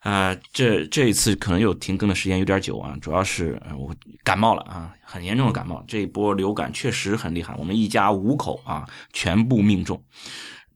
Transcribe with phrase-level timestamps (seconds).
[0.00, 5.84] 啊，这这一次可能又停更的时间有点久啊，主要是我感冒了啊，很严重的感冒。
[5.86, 10.02] 这一波流感确实很厉害，我们一家五口啊全部命中。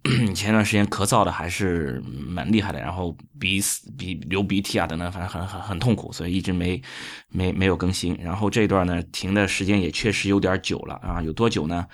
[0.34, 3.58] 前段时间咳嗽的还是蛮厉害的，然后鼻
[3.96, 6.78] 鼻流鼻涕啊等等，反正很很很痛苦，所以一直没
[7.30, 8.14] 没没有更新。
[8.20, 11.86] 然后这段呢停的时间也确实有点久了啊，有多久呢？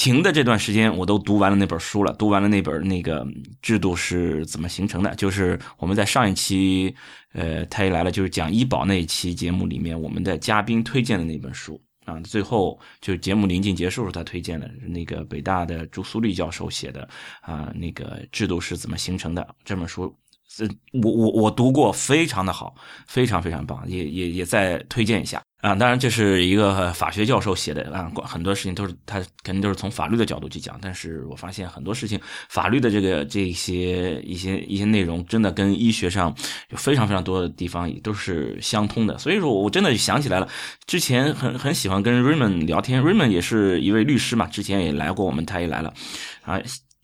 [0.00, 3.22] 停的这段时间，我都读完了那本书了，读完了那本那个
[3.60, 6.94] 制度是怎么形成的，就是我们在上一期，
[7.34, 17.06] 呃，他一来了，就是讲医保那一期节目里面，我们的嘉宾推荐的那本书啊，最后就是节目临近结束时，他推荐的那个北大的朱苏丽教授写的
[17.42, 20.16] 啊，那个制度是怎么形成的这本书，
[20.52, 20.68] 是
[21.02, 22.74] 我我我读过，非常的好，
[23.06, 25.40] 非常非常棒，也也也再推荐一下。
[25.62, 30.76] 啊，当然这是一个法学教授写的啊，很多事情都是他肯定都是从法律的角度去讲。
[30.82, 36.34] 但是我发现很多事情，法律的这个这些一些一些内容，真的跟医学上
[36.70, 39.16] 有非常非常多的地方也都是相通的。
[39.18, 40.48] 所以说我真的想起来了，
[40.86, 45.94] 之前很很喜欢跟 Raymond 聊天，Raymond 也是一位律师嘛，之前也来过我们，他也来了，
[46.42, 46.58] 啊。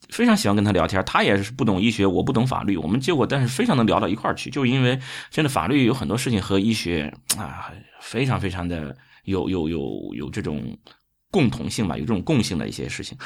[0.09, 4.99] 非常喜欢跟他聊天，他也是不懂医学，我不懂法律，我们结果但是非常能聊到一块儿去，就因为
[5.29, 10.77] 真的法律有很多事情和医学啊非常非常的有有有有这种
[11.31, 13.17] 共同性吧，有这种共性的一些事情。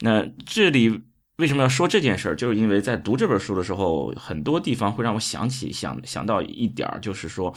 [0.00, 1.00] 那这里
[1.36, 2.34] 为什么要说这件事儿？
[2.34, 7.54] 就是因为在读这本书的时候，很多地方会让我想起想想到一点儿，就是说。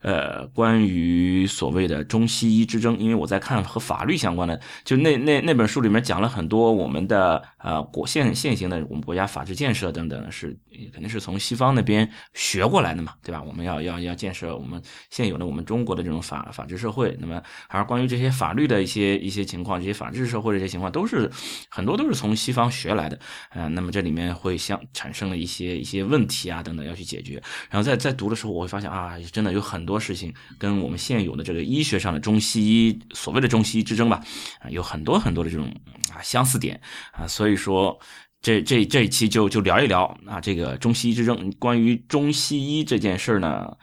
[0.00, 10.56] 呃，关于所谓的中西医之争，因为我在看和法律相关的，就那那那本书里面讲了很多我们的呃国现现行的我们国家法治建设等等，是
[10.92, 13.42] 肯定是从西方那边学过来的嘛，对吧？
[13.42, 21.28] 我们要要要建设我们现有的我们中国的这种法法治社会，那么还是关于这些法律的一些一些情况，这些法治社会这些情况，都是
[21.68, 23.18] 很多都是从西方学来的，
[23.50, 29.87] 呃，那么这里面会相产生了一些一些问题啊等等要去解决，然后在在读的时候，我会发现啊，真的有很。
[29.88, 34.22] 多事情跟我们现有的这个医学上的中西医所谓的中西医之争吧，
[34.60, 35.66] 啊，有很多很多的这种
[36.12, 36.78] 啊相似点
[37.12, 37.98] 啊，所以说
[38.42, 41.50] 这这这一期就就聊一聊啊这个中西医之争。
[41.58, 43.76] 关于中西医这件事呢，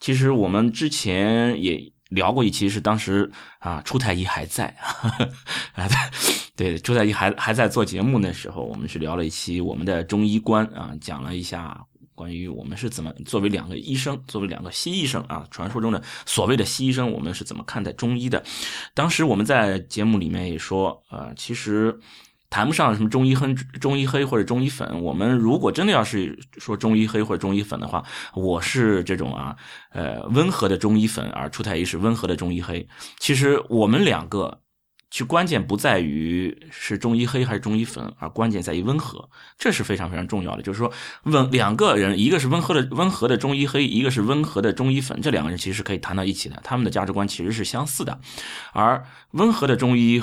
[0.00, 3.30] 其实我们之前也聊过一期，是当时
[3.60, 4.74] 啊初太医还在
[5.74, 5.88] 啊，
[6.56, 11.86] 对初太医还还在做节目那时候，我们是聊了一期我们的中医观啊，讲了一下。
[12.22, 18.44] 关于我们是怎么作为两个医生，作为两个西医生啊，传说中的所谓的西医生，我们是怎么看待中医的？
[18.94, 21.98] 当时我们在节目里面也说，呃，其实
[22.48, 25.02] 谈不上什么中医黑、中医黑或者中医粉。
[25.02, 29.56] 我们如果真的要是说中医黑或者中医粉的话，我是这种啊，
[29.90, 32.86] 呃，温和的中医粉，而出太医是温和的中医黑。
[33.18, 34.61] 其实我们两个。
[35.12, 39.28] 其关键不在于是中医黑还是中医粉，而关键在于温和，
[39.58, 40.62] 这是非常非常重要的。
[40.62, 40.90] 就是说，
[41.24, 48.18] 温两个人，一个是温和的温和的中医黑，一个是温和的中医粉，这两个人其实是可以谈到一起的，他们的价值观其实是相似的。
[48.72, 50.22] 而温和的中医、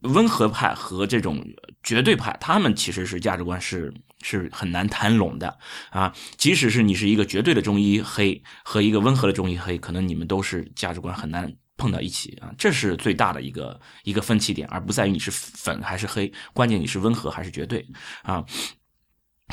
[0.00, 1.40] 温和派和这种
[1.84, 5.56] 绝对派，他们其实是价值观是是很难谈拢的
[5.90, 6.12] 啊。
[6.36, 11.54] 即使是你是一个绝对的中医黑和一个温和的中医黑，可能你们都是价值观很难。
[11.80, 17.86] 碰到一起啊，这是最大的一个一个分歧点，而不在于你是粉还是黑，关键你是温和还是绝对
[18.22, 18.44] 啊。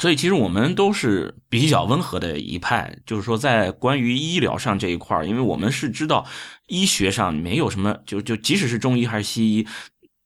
[0.01, 6.25] 所以其实我们都是比较温和的一派，就是说在关于医疗上这一块因为我们是知道
[6.67, 9.65] 医学上没有什么，就就即使是中医还是西医。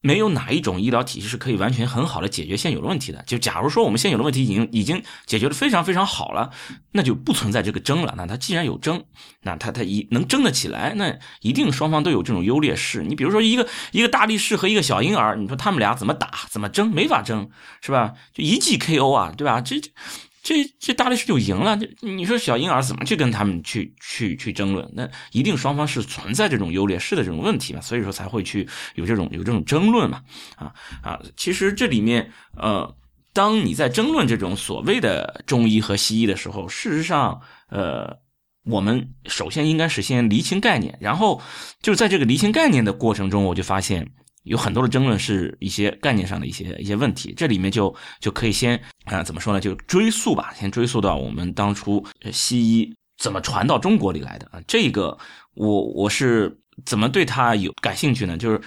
[0.02, 3.24] 没有哪一种医疗体系是可以完全很好的解决现有的问题的。
[3.28, 6.50] 就假如说我们现有的问题已经已经解决的非常非常好了，
[6.92, 8.16] 那就不存在这个争了。
[8.18, 9.04] 那它既然有争，
[9.44, 13.04] 那它它一能争得起来，那一定双方都有这种优劣势。
[13.04, 17.50] 你比如说一个一个大力士和一个小婴儿，你说他们俩怎么打怎么争，没法争，
[17.82, 18.14] 是吧？
[18.34, 19.62] 就一记 KO 啊，对吧？
[19.62, 19.92] 这这。
[20.44, 24.90] 这这大力士就赢了，这你说小婴儿怎么去跟他们去去去争论？
[24.94, 30.24] 那一定双方是存在这种优劣势的这种问题嘛，所以说才会去有这种有这种争论嘛，
[30.56, 30.74] 啊
[31.04, 32.96] 啊，其实这里面呃，
[33.34, 37.40] 当你在争论这种所谓的中医和西医的时候，事实上
[37.70, 38.18] 呃，
[38.66, 41.40] 我们首先应该是先厘清概念，然后
[41.84, 44.12] 就在这个厘清概念的过程中，我就发现。
[44.44, 49.60] 有很多的争论是一些概念上的一些一些问题，这里面就就可以先啊怎么说呢？
[49.60, 54.60] 就追溯吧，先追溯到我们当初西医怎么传到中国里来的啊？
[54.68, 55.18] 这个
[55.54, 58.36] 我我是怎么对它有感兴趣呢？
[58.38, 58.60] 就是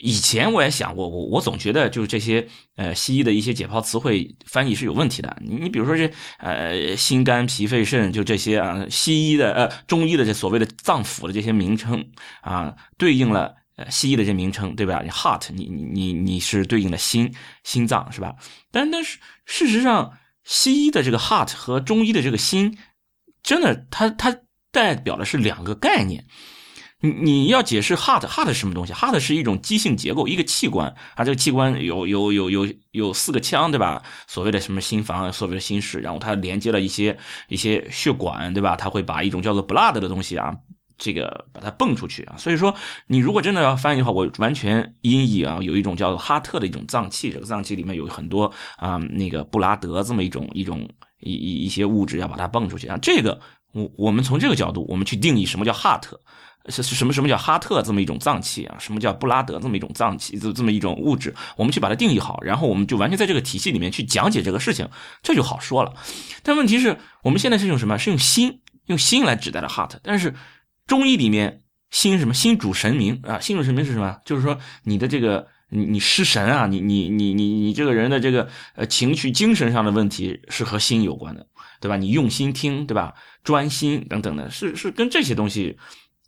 [0.00, 2.46] 以前我也想过，我我总觉得就是这些
[2.76, 5.34] 呃西医的一些解剖词汇翻译是有问题的。
[5.40, 12.04] 你你比如说这呃心肝脾肺肾就这些啊，西医的呃中医的这所谓的脏腑的这些名称
[12.40, 15.00] 啊，对应了呃西医的这名称，对吧？
[15.02, 17.34] 你 heart 你你你你是对应的心
[17.64, 18.34] 心脏是吧？
[18.70, 22.78] 但但是事实上，西医的这个 heart 和中医的这个心。
[23.42, 24.36] 真的，它它
[24.70, 26.26] 代表的是两个概念。
[27.00, 31.24] 你你要解释 heart，heart 是什么东西？heart 是一种机性结构，一个器官啊。
[31.24, 34.00] 这个器官有有有有有四个腔，对吧？
[34.28, 37.18] 所谓的什么心房，所谓的心室，然后它连接了一些
[37.48, 38.76] 一些血管，对吧？
[38.76, 40.54] 它会把一种叫做 blood 的东西啊，
[41.02, 42.36] 这个把它蹦出去啊。
[42.38, 42.74] 所以说，
[43.08, 50.88] 你如果真的要翻译的话，我完全音译啊，有一种叫做哈特的一种脏器，这个脏器里面有很多啊那个布拉德这么一种一种。
[51.24, 53.40] 一一一些物质要把它蹦出去啊，这个
[53.72, 56.20] 我我们从这个角度，我们去定义什么叫哈特，
[56.66, 64.88] 是是什么什么叫哈特这么一种脏器啊，什么叫布拉德这么一种脏器，这这么一种物质，我们去把它定义好，然后我们就完全在这个体系里面去讲解这个事情，
[65.22, 65.94] 这就好说了。
[66.42, 67.96] 但问题是我们现在是用什么？
[67.96, 70.00] 是用心，用心来指代的哈特。
[70.02, 70.34] 但是
[70.92, 72.34] 中医里面心什么？
[72.34, 74.18] 心主神明啊，心主神明是什么？
[74.26, 75.48] 就是说你的这个。
[75.74, 76.66] 你你失神啊！
[76.66, 81.46] 你你你你你这个人的这个呃情绪精神上的问题是和心有关的，
[81.80, 81.96] 对吧？
[81.96, 83.14] 你用心听，对吧？
[83.42, 85.78] 专心等等的，是是跟这些东西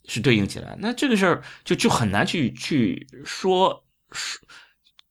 [0.08, 0.78] 是对应起来。
[0.80, 4.40] 那这个事儿就就很难去去说说。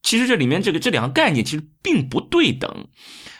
[0.01, 2.87] 其实这里面这个这两个概念其实并不对等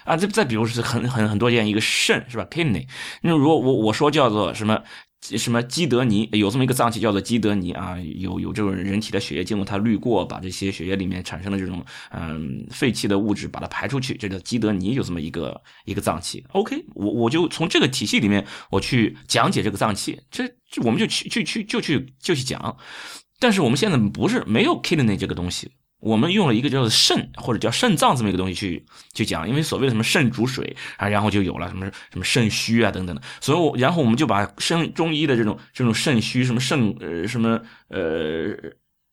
[0.06, 0.16] 啊。
[0.16, 2.86] 再再比如是很很很多见一个肾是吧？kidney。
[3.24, 4.84] 那如果我我说叫做什么？
[5.38, 16.44] 什么基德尼有这么一个脏器叫做基德尼啊，有有这种人体的血液经过它滤过，把这些血液里面产生的这种嗯废弃的物质把它排出去，这叫基德尼，有这么一个一个脏器。
[16.50, 20.44] OK，我我就从这个体系里面我去讲解这个脏器，这
[20.84, 22.76] 我们就去去去就去就去讲，
[23.40, 25.72] 但是我们现在不是没有 kidney 这个东西。
[26.04, 38.52] 我们用了一个叫做肾或者叫肾脏这么一个东西去去讲，因为所谓的什么肾主水啊，然后就有了什么什么肾虚啊等等的，所以我然后我们就把肾中医的这种这种肾虚什么肾呃什么呃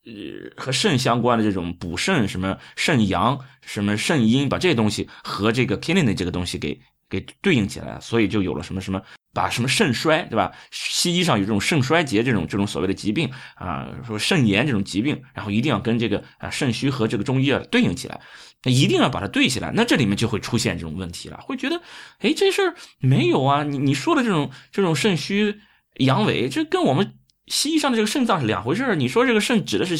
[0.04, 6.76] 呃和肾相关的这种补肾什么肾阳什么肾阴，把这些东西和这个 kidney 这个东西给
[7.08, 9.00] 给对应起来，所以就有了什么什么。
[9.32, 10.52] 把什么肾衰，对吧？
[10.70, 18.20] 西医上有这种肾衰竭这种这种所谓的疾病啊，说肾炎这种疾病，然后一定要跟这个啊肾虚和这个中医啊对应起来，
[18.64, 21.80] 那一定要把它对起来，那这里面就会出现这种问题了，会觉得，
[22.18, 25.60] 哎，这事儿没有啊，你你说的这种这种肾虚
[25.98, 27.14] 阳痿，这跟我们
[27.46, 28.96] 西医上的这个肾脏是两回事儿。
[28.96, 29.96] 你说这个肾指的是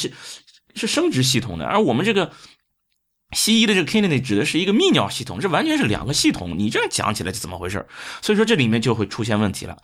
[0.74, 2.32] 是生殖系统的，而我们这个。
[3.32, 6.54] 西医的这个 kidney 指的是一个泌尿系统，这完全是两个系统。
[6.58, 7.86] 你这样讲起来是怎么回事？
[8.20, 9.78] 所以说这里面就会出现问题了。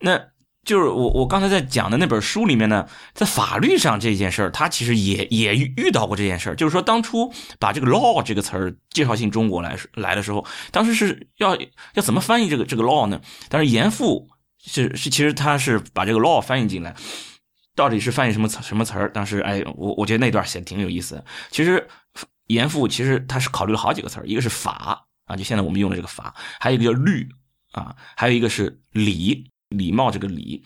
[0.00, 0.20] 那
[0.64, 6.54] 就是我我刚才在讲的那本书里面呢，在法律上这件事儿，他其实也也遇到过这件事儿。
[6.56, 11.56] 就是说当初把这个 law 这个词儿介绍进中国来来的时候，当时是要
[11.94, 13.20] 要怎么翻译这个这个 law 呢？
[13.48, 14.28] 但是严复
[14.62, 16.94] 是是其实他是把这个 law 翻译进来，
[17.74, 19.10] 到底是翻译什么词什么词儿？
[19.12, 21.24] 当时哎，我我觉得那段写的挺有意思。
[21.50, 21.86] 其实。
[22.48, 27.28] 严复其实他是考虑了好几个词儿，一个是法啊，就现在我们用的这个法，还有一个叫律
[27.72, 30.62] 啊，还有一个是礼，礼貌这个礼，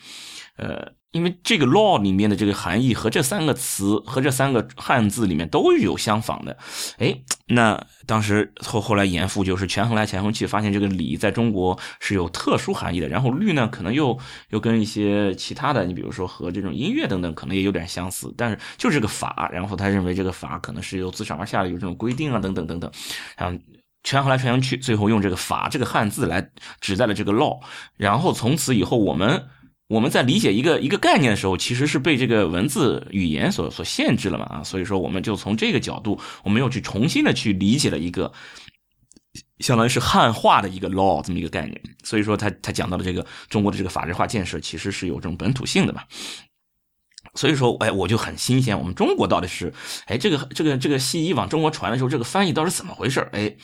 [0.57, 0.93] 呃。
[1.13, 6.57] 因为这个 law 里面的这个含义和这三个词和这三个汉字里面都有相仿的，
[6.97, 7.15] 哎，
[7.47, 14.17] 那当时后后来严复就是权衡来权衡去，发现这个礼在中国是有特殊含义的，然后律呢可能又
[14.49, 22.91] 又跟一些其他的，你比如说和这种音乐等等可能也有点相似，但是就是个法，然后他认为这个法可能是由自上而下的有这种规定啊等等等等，
[23.37, 23.59] 然后
[24.03, 26.49] 权衡来权衡去，最后用这个法这个汉字来
[26.81, 27.59] 指代了这个 law，
[27.97, 29.45] 然后从此以后我们。
[29.93, 38.33] 我们在理解一个一个概念的时候，其实是被这个文字语言所所限制了嘛啊，所以说我们就从这个角度，我们又去重新的去理解了一个，
[39.59, 41.79] 相当于是汉化的一个 law 这么一个概念。
[42.03, 46.01] 所以说他他讲到的这个中国的这个法制化建设，其实是有这种本土性的嘛。
[47.35, 49.71] 所以说，哎，我就很新鲜，我们中国到底是，
[50.07, 53.19] 哎，这个这个这个西医往中国传的时候，这个翻译到底怎么回事？
[53.31, 53.55] 哎。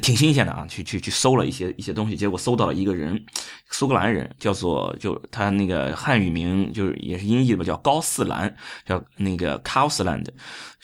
[0.00, 3.22] 挺新鲜的啊，去去去搜了一些一些东西，结果搜到了一个人，
[3.70, 10.34] 苏格兰人，叫做就他那个汉语名就是也是音译的吧，叫高斯兰，叫那个 c a u s l a n d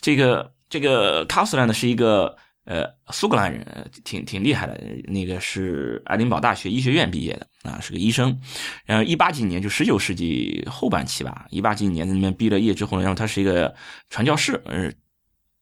[0.01, 8.39] 这个这个 c a u s l a n d 是一个呃苏格兰人，挺挺厉害的，那个是爱丁堡大学医学院毕业的啊，是个医生。
[8.85, 13.75] 然后一八几年就十九世纪后半期吧，一八几年在那边毕了业之后，然后他是一个
[14.09, 14.93] 传教士，呃。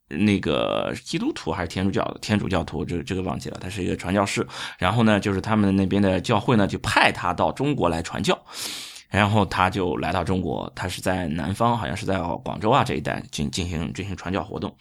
[0.08, 4.46] 那个基督徒还是天主教天主教徒，这这个忘记了，他是一个传教士。
[4.78, 8.38] 然后呢，就是他们那边的教会呢，就派他到中国来传教。
[9.10, 14.76] 然后他就来到中国，他是在南方，好像是在广州啊这一带进进行进行传教活动。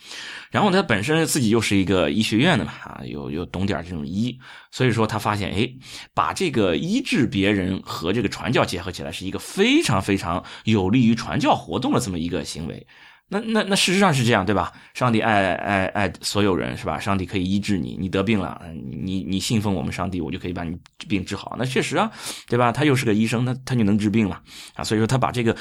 [0.52, 4.38] 然后他本身自己又是一个医学院的嘛，啊，又又懂点这种医，
[4.70, 5.70] 所以说他发现，哎，
[6.14, 12.86] 把这个医治别人和这个传教结合起来，是一个非常非常有利于传教活动的这么一个行为。
[13.30, 14.72] 那那那事实上是这样，对吧？
[14.94, 16.98] 上帝爱爱爱所有人，是吧？
[16.98, 20.78] 上帝可以医治你，你得病了，你你信奉我们上帝，我就可以把你
[21.10, 21.56] 病治好。
[21.60, 22.10] 那确实啊，
[22.48, 22.72] 对吧？
[22.72, 24.42] 他又是个医生，他他就能治病了
[24.76, 24.84] 啊。
[24.84, 25.56] 所以说他把这个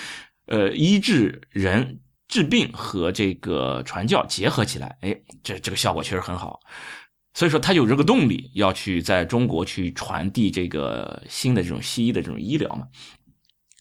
[0.46, 6.60] 呃医治人治病和这个传教结合起来，哎，这这个效果确实很好。
[7.34, 12.86] 所以说他有这个动力要去在中国去传递这个新的这种西医的这种医疗嘛。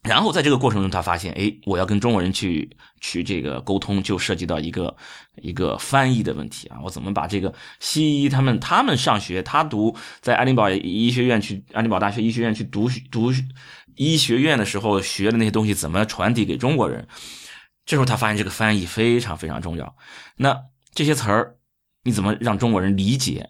[0.06, 2.70] 然后在这个过程中，他发现，哎，我要跟中国人去
[3.02, 4.96] 去这个沟通，就涉及到一个
[5.42, 6.78] 一个翻译的问题啊。
[6.84, 13.34] 我怎么把这个西医他们他们上学，他读在爱丁堡医学院去爱丁堡大学医学院去读读
[13.96, 17.08] 医学院的时候学的那些东西，怎么传递给中国人？
[17.84, 19.96] 这时候他发现这个翻译非常非常重要。
[20.38, 20.56] 那
[20.94, 21.58] 这些词儿
[22.04, 23.50] 你怎么让中国人理解？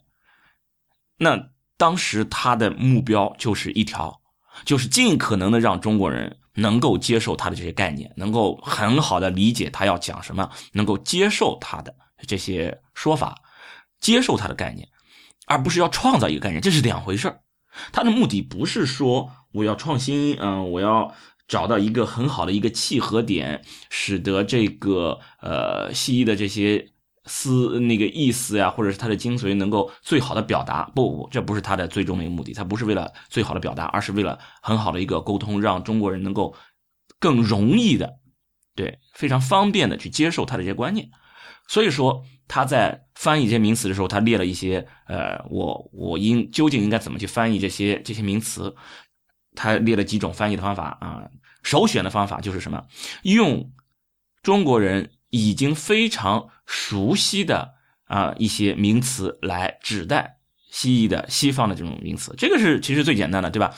[1.17, 4.21] 那当时他的目标就是一条，
[4.63, 6.37] 就是尽可能的让中国人。
[6.55, 11.95] 能够接受他的这些概念，能够很好的理解他要讲什么，能够接受他的
[12.27, 13.41] 这些说法，
[13.99, 14.89] 接受他的概念，
[15.45, 17.39] 而不是要创造一个概念，这是两回事
[17.91, 21.13] 他的目的不是说我要创新，嗯，我要
[21.47, 26.91] 找到一个很好的一个契合点，使得这个呃西医的这些。
[27.25, 36.55] 思那个意思呀，或者是他的精髓能够最好的表达，不不，这不是他的最终的一个目的，他不是为了最好的表达，而是为了很好的一个沟通，让中国人能够
[37.19, 38.19] 更容易的，
[38.75, 41.09] 对，非常方便的去接受他的这些观念。
[41.67, 48.75] 所以说他在翻译这些名词的时候，他列了一些，呃，我我应究竟应该怎么去翻译这些这些名词？
[49.55, 51.27] 他列了几种翻译的方法啊，
[51.63, 52.85] 首选的方法就是什么？
[53.23, 53.71] 用
[54.43, 55.09] 中国人。
[55.35, 57.73] 已经非常熟悉的
[58.05, 60.37] 啊一些名词来指代
[60.71, 63.73] 西医的西方的这种名词，这个是其实最简单的，对吧？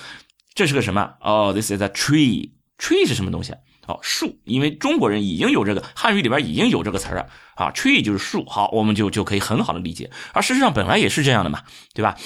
[0.53, 1.13] 这是个什么？
[1.21, 3.53] 哦，this is a tree，tree 是什么东西？
[3.87, 10.11] 哦，树，因为中国人已经有这个汉语里边已经有这个词了啊，tree 就是树，好，我们就就可以很好的理解。
[10.33, 12.17] 而事实上本来也是这样的嘛，对吧？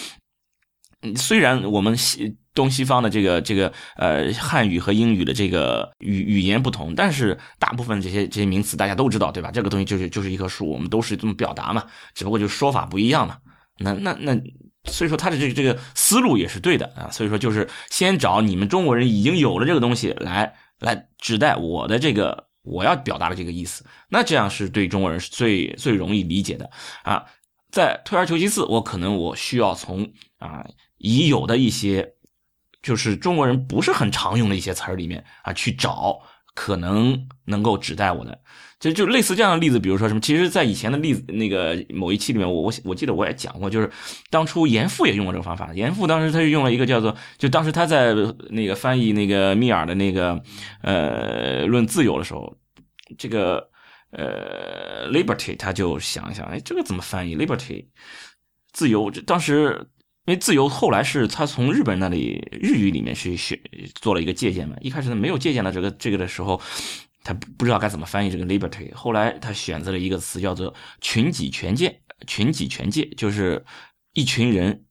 [1.16, 9.50] 虽然我们西东西方的这个这个呃汉语和英语的这个语语言不同，但是大部分这些这些名词大家都知道，对吧？
[9.52, 13.38] 这个东西就是就是一棵树，我们都是这么表达嘛，只不过就说法不一样嘛。
[13.78, 14.36] 那那那，
[14.90, 17.10] 所以说他的这个这个思路也是对的啊。
[17.10, 26.70] 所以说就是先找你们中国人已经有了这个东西来来指代我的这个我要表达的这个意思，那这样是对中国人是最最容易理解的
[27.04, 27.24] 啊。
[27.72, 30.66] 在退而求其次，我可能我需要从啊。
[31.04, 32.14] 已有的一些，
[32.82, 36.20] 就是中国人不是很常用的一些词儿里面啊，去找
[36.54, 38.38] 可能能够指代我的，
[38.80, 43.90] 就就类似这样的例子，比如说什么，其实，在以前的例子那个某一期里面，我我我记得我也讲过，就是
[44.30, 45.74] 当初严复也用过这个方法。
[45.74, 48.14] 严复当时他就用了一个叫做，就当时他在
[48.50, 50.42] 那个翻译那个密尔的那个
[50.82, 52.54] 呃《论自由》的时候，
[53.18, 53.70] 这个
[54.12, 57.86] 呃 liberty 他就想一想，哎，这个怎么翻译 liberty
[58.74, 59.10] 自由？
[59.10, 59.88] 这当时。
[60.26, 63.60] 因为自由后来是他从日本那里日语里面去学
[63.96, 66.62] 做了一个借鉴嘛，一开始他没有借鉴的这个这个的时候，
[67.24, 73.66] 他不知道该怎么翻译这个 liberty，后来他选择了一个词叫做群己权界，群己权界就是
[74.14, 74.86] 一群人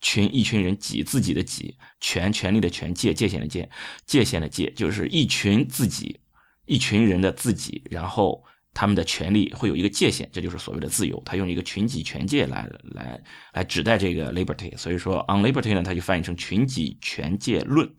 [0.00, 3.70] 群一群人己自己的己权权力的权界界限的界
[4.04, 6.20] 界限的界就是一群自己
[6.66, 8.44] 一群人的自己，然后。
[8.78, 11.20] 他们的权利会有一个界限，这就是所谓的自由。
[11.24, 13.20] 他用一个群己权界来来
[13.52, 17.90] 来指代这个 liberty，所以说 on liberty 呢，他就翻译成群己权界论。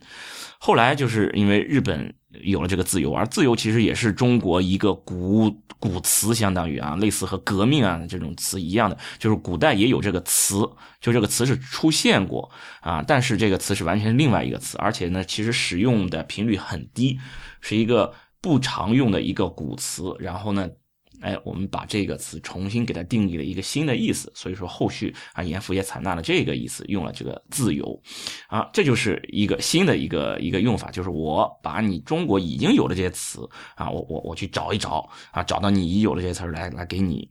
[0.58, 10.60] 后来就是因为日本有了这个自由，而自由其实也是中国一个古古词，相当于啊，类似和革命啊这种词一样的，就是古代也有这个词，
[11.02, 17.20] 就这个词是出现过啊，但是这个词是完全另外一个词，而且呢，其实使用的频率很低，
[17.60, 18.14] 是一个。
[18.42, 20.70] 不常用的一个古词，然后呢，
[21.22, 28.02] 哎，我们把这个词重新给它定义了一个新的意思，所以说后续啊，严复也采纳了这个意思，用了这个自由，
[28.48, 37.30] 啊，这就是一个新的一个一个用法，就是我把你中国已经有的这些词啊，我我我去找一找啊，找到你已有的这些词来来给你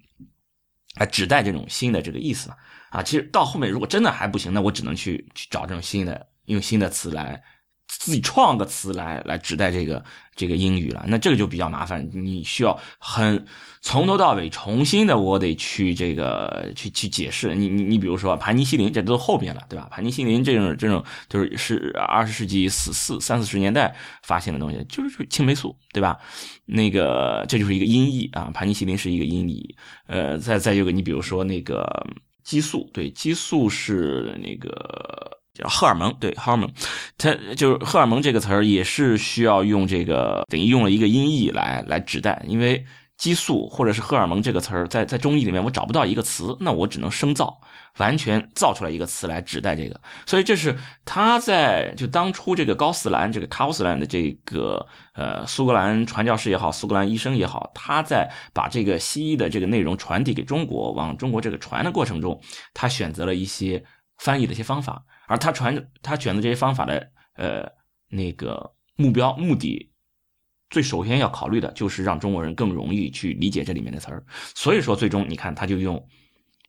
[0.96, 2.50] 来指代这种新的这个意思
[2.90, 7.42] 啊，其实到后面如果真的还不行，那我只能去去找这种新的用新的词来。
[7.88, 10.04] 自己创个词来来指代这个
[10.37, 13.45] 这个英语了，那这个就比较麻烦，你需要很
[13.80, 17.54] 从头到尾重新的，我得去这个去去解释。
[17.54, 19.88] 你你你比如说盘尼西林，这都后边了，对吧？
[19.90, 26.18] 盘尼西林这种这种就是是二十世纪四四三四十年代发现的东西，就是青霉素，对吧？
[26.66, 29.75] 那个这就是一个音译啊，盘尼西林是一个音译。
[30.07, 32.07] 呃，再再有个你比如说那个
[32.45, 35.27] 激素，对，激素是那个。
[35.58, 36.70] 叫荷尔蒙，对荷尔蒙，
[37.16, 42.84] 它就是荷尔蒙这个词儿也是需要用这个等于用了一个音译来来指代，因为
[43.16, 47.60] 激素或者是荷尔蒙这个词儿在在中医里面我找不到一个词，那我只能生造，
[47.96, 62.40] 完全造出来一个词来指代这个，所以这是他在就当初这个高斯兰这个卡斯兰的这个呃苏格兰传教士也好，苏格兰医生也好，他在把这个西医的这个内容传递给中国，往中国这个传的过程中，
[62.72, 63.82] 他选择了一些
[64.18, 65.02] 翻译的一些方法。
[65.28, 67.70] 而他传他选的这些方法的呃
[68.08, 69.92] 那个目标目的，
[70.70, 74.25] 最首先要考虑的就是让中国人更容易去理解这里面的词儿。
[74.54, 76.08] 所以说，最终你看他就用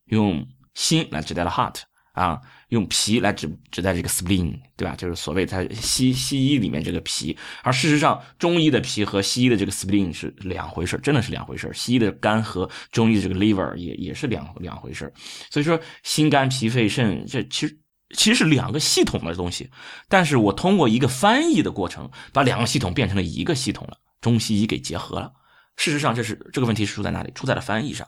[0.07, 4.93] 用心来指代了 heart 啊，用脾来指指代这个 spleen，对吧？
[4.95, 7.37] 就是所谓他西西医里面这个脾。
[7.63, 15.11] 而事实上，中医的脾和西医的这个 spleen 是两回事真的是两回事西医的肝和中医的这个 liver 也也是两两回事
[15.49, 17.79] 所以说，心肝脾肺肾这其实。
[18.15, 19.69] 其实是两个系统的东西，
[20.07, 25.31] 但是我通过一个翻译的过程，把两个系统变成了一个系统了，中西医给结合了。
[25.77, 27.31] 事实上，这是这个问题是出在哪里？
[27.33, 28.07] 出在了翻译上。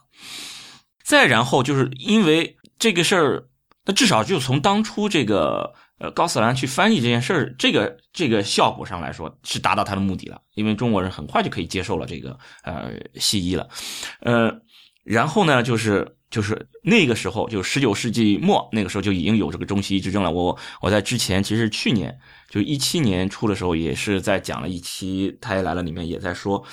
[1.03, 3.47] 再然后，就是因为这个事儿，
[3.85, 10.41] 那至少就从当初这个呃高斯兰去翻译这件事儿，这个这个效果上来说，是达到他的目的了。
[10.53, 13.69] 因为中国人很快就可以接受了这个呃西医了，
[14.19, 14.51] 呃，
[15.03, 16.15] 然后呢，就是。
[16.31, 20.31] 就是那个时候，就十九世纪末，那个时候就已经有这个中西医之争了。
[20.31, 22.17] 我我在之前，其实去年
[22.49, 26.63] 就一七年初的时候，也是在讲了一期《太医来了》里面也在说，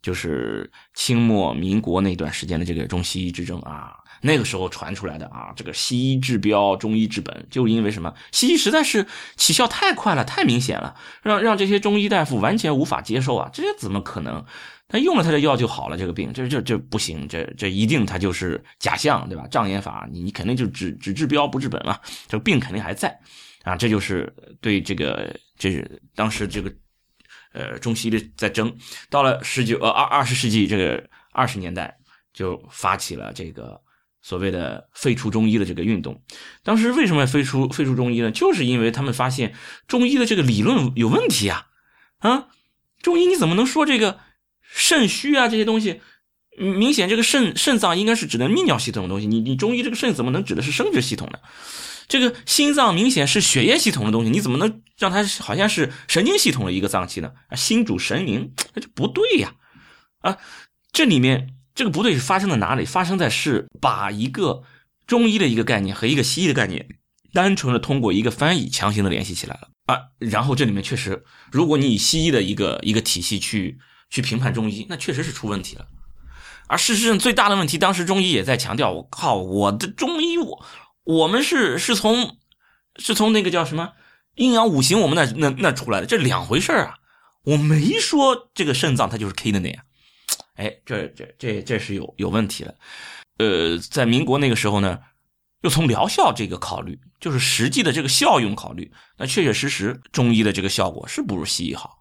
[0.00, 3.96] 就是清末民国那段时间的这个中西医之争啊。
[4.20, 8.14] 那个时候传出来的啊，这个西医治标，中医治本，就因为什么？
[8.30, 9.04] 西医实在是
[9.36, 13.50] 起效太快了，太明显了，让让这些中医大夫完全无法接受啊！
[13.52, 14.44] 这怎么可能？
[14.88, 19.46] 他用了他的药就好了，这个病，这这这不行，这这一定他就是假象，对吧？
[19.50, 23.16] 障眼法，你你肯定就只只治标不治本嘛，这个病肯定还在
[23.64, 23.76] 啊！
[23.76, 26.72] 这就是对这个，这是当时这个
[27.52, 28.74] 呃中西医在争。
[29.10, 31.96] 到了十九呃二二十世纪这个二十年代，
[32.32, 33.80] 就发起了这个。
[34.20, 36.20] 所谓的废除中医的这个运动，
[36.64, 38.30] 当时为什么废除废除中医呢？
[38.32, 39.54] 就是因为他们发现
[39.86, 41.68] 中医的这个理论有问题啊！
[42.18, 42.48] 啊，
[43.00, 44.18] 中医你怎么能说这个
[44.70, 46.00] 肾虚啊这些东西？
[46.56, 51.38] 明显这个肾肾脏应该是指的泌尿系统的东西，你你中医这个肾怎么能指的是生殖系统呢？
[52.08, 57.32] 这个心脏明显是血液系统的东西，你怎么能让它好像是神经系统的一个脏器呢？
[57.48, 59.54] 啊，心主神明，那就不对呀！
[60.20, 60.38] 啊，
[60.92, 61.54] 这里面。
[61.74, 62.84] 这个不对是发生在哪里？
[62.84, 64.64] 发生在是把一个
[65.06, 66.88] 中医的一个概念和一个西医的概念，
[67.32, 69.96] 单纯的通过一个翻译强行的联系起来了啊。
[70.18, 73.78] 然后这里面确实，如果你以西医的一个一个体系去
[74.10, 75.86] 去评判中医，那确实是出问题了。
[76.66, 80.64] 而事实上最大的问题，当时中医也在强调：我靠，我的中医，我
[81.04, 82.36] 我们是是从
[82.96, 83.92] 是从那个叫什么
[84.34, 86.96] 阴阳五行，我们那那那出来的，这两回事啊。
[87.44, 89.82] 我没说这个肾脏它就是 K 的那样。
[90.56, 92.76] 哎，这这这这是有有问题的，
[93.38, 94.98] 呃，在民国那个时候呢，
[95.62, 101.96] 又从疗效这个考虑，就是实际的这个效用考虑，那确确实实中医的这个效果是不如西医好，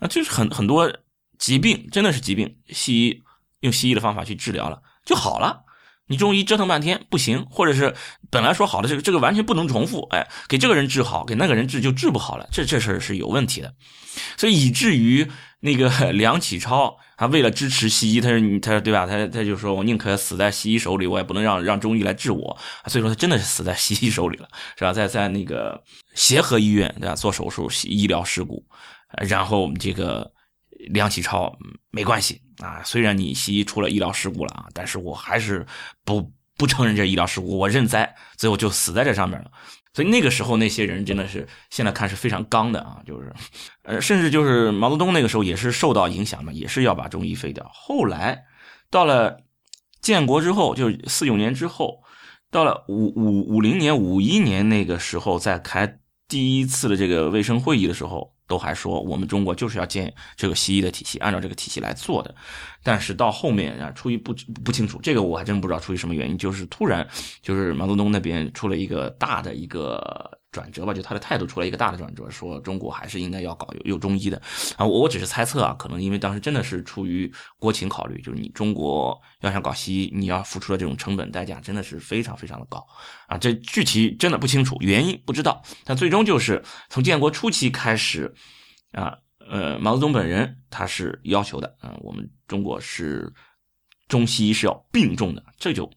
[0.00, 0.92] 啊，就是很很多
[1.42, 3.22] 疾病真的是疾病，西医
[3.62, 5.64] 用西医的方法去治疗了就好了。
[6.06, 7.96] 你中医折腾半天不行，或者是
[8.30, 13.74] 本来说好的这个这个完全不能重复，哎，给这个人治好，给那个人治就治不好了，这这事儿是有问题的，
[14.36, 15.26] 所以以至于
[15.60, 19.04] 那个 梁启超，他为了支持西医，他说你他说对吧？
[19.04, 24.92] 他他就说我宁可死在西医手里，我也不能让让中医来治我，所以说他真的是死在西医手里了，是吧？
[24.92, 25.82] 在在那个
[26.14, 28.64] 协和医院对吧做手术医疗事故，
[29.26, 30.31] 然后我们这个。
[30.90, 31.56] 梁启超
[31.90, 35.66] 没关系啊，虽然你西医出了医疗事故了啊，但是我还是
[36.04, 39.50] 不不承认这医疗事故，我认栽，最后就死在这上面了。
[39.94, 43.32] 所以那个时候那些人真的是现在看是非常刚的啊，就是
[43.82, 47.70] 呃，甚至就是毛泽东那个时候也是受到影响嘛，也是要把中医废掉。
[47.74, 48.44] 后来
[48.90, 49.42] 到了
[50.00, 52.02] 建国之后，就是四九年之后，
[52.50, 58.31] 到了五五五零年、五一年那个时候，在开第一次的这个卫生会议的时候。
[58.52, 62.34] 都还说我们中国就是要建这个西医的体系，按照这个体系来做的，
[62.82, 67.08] 但是到后面啊，出于不不清楚，这个我还真不知道出于什么原因，就是突然
[67.40, 74.40] 就是毛泽东那边出了一个大的一个转折吧，就他的态度出来一个大的转折，说中国还是应该要搞有有中医的
[74.76, 74.84] 啊。
[74.84, 82.86] 我我只是猜测啊，可能因为当时真的是出于国情考虑，就是你中国要想搞西医，你要付出的这种成本代价真的是非常非常的高
[83.26, 83.38] 啊。
[83.38, 88.34] 这具体真的不清楚，原因不知道，但最终就是从建国初期开始
[88.92, 89.16] 啊，
[89.50, 93.32] 呃，毛泽东本人他是要求的啊，我们中国是
[94.06, 95.90] 中西医是要并重的，这就。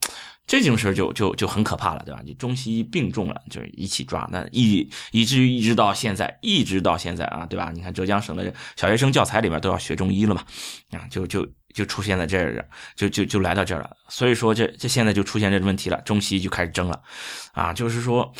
[0.47, 2.21] 这种事儿就就就很可怕了，对吧？
[2.23, 7.71] 你中西医并重了，就是一起抓，那以以至于一直到现在，一直到现在啊，对吧？
[7.73, 10.43] 你看浙江省的小学生教材里面都要学中医了嘛，
[10.91, 13.89] 啊，就就就出现在这儿，就就就来到这儿了。
[14.09, 17.01] 所以说，这这现在就出现这个问题了，中西医就开始争了，
[17.53, 18.31] 啊，就是说。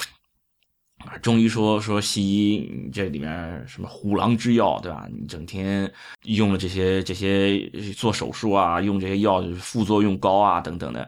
[1.21, 5.07] 中医说说西医这里面什么虎狼之药，对吧？
[5.11, 5.91] 你整天
[6.23, 11.07] 用了这些这些做手术啊，用这些药副作用高啊等等的，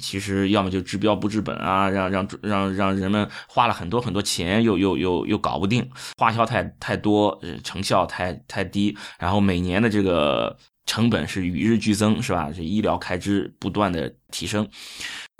[0.00, 12.50] 其实要么就治标不治本啊，让让让让人们花了很多很多钱，又又又又搞不定，花销太太多，成效太太低，然后每年的这个成本是与日俱增，是吧？
[12.54, 14.68] 这医疗开支不断的提升，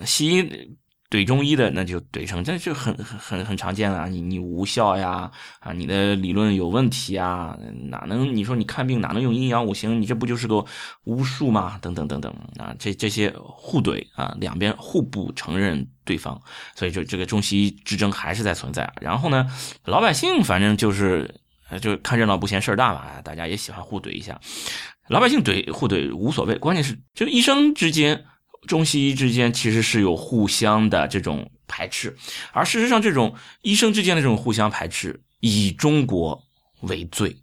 [0.05, 0.77] 西医。
[1.13, 4.09] 怼中医的那就怼成，这就很很很常见了。
[4.09, 7.55] 你你无效呀，啊，你的理论有问题啊，
[7.91, 10.01] 哪能你说你看病哪能用阴阳五行？
[10.01, 10.65] 你这不就是个
[11.05, 11.79] 巫术吗？
[11.83, 16.41] 等等等等啊，这这些互怼啊，两边互不承认对方，
[16.75, 18.91] 所以就这个中西医之争还是在存在。
[18.99, 19.47] 然后呢，
[19.85, 21.43] 老百姓反正就是
[21.83, 24.41] 就看热闹不嫌事儿大嘛，大家也喜欢互怼一下。
[25.09, 28.25] 老百姓怼互怼无所谓，关键是这个医生之间。
[28.67, 32.17] 中西医之间其实是有互相的这种排斥，
[32.53, 36.41] 而事实上，这种医生之间的这种互相排斥以中国
[36.83, 37.37] 为最，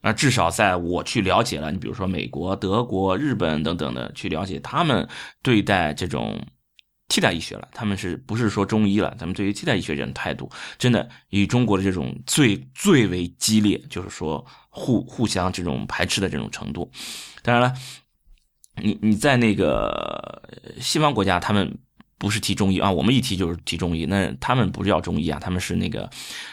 [0.00, 5.08] 啊，至少在我去了解了，你比如说美国、德国、日本等等的去了解他们
[5.40, 6.44] 对待这种
[7.08, 9.14] 替代医学了，他们是不是说中医了？
[9.16, 16.90] 咱们对于替代医学这种态度，真的以中国的这种最最为激烈，就是说互互相这种排斥的这种程度，
[17.42, 17.72] 当然了。
[18.82, 20.42] 你你在那个
[20.80, 21.76] 西方国家，他们
[22.16, 26.08] 不是提中医啊，我们一提就是提中医，那他们不是叫中医啊，他们是那个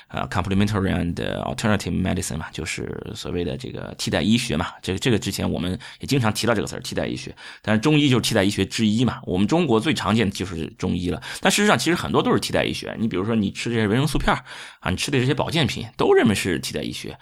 [0.09, 4.67] 呃 complementary and alternative medicine 嘛，就是所谓的这个替代医学嘛。
[4.81, 7.33] 这个这个之前我们也经常提到这个词儿，替代医学。
[7.61, 9.21] 但是中医就是替代医学之一嘛。
[9.23, 12.95] 我们中国最常见的就是中医了，但事实上其实很多都是替代医学。
[12.99, 14.35] 你比如说你吃这些维生素片
[14.79, 17.17] 啊，你吃的这些保健品，都认为是替代医学。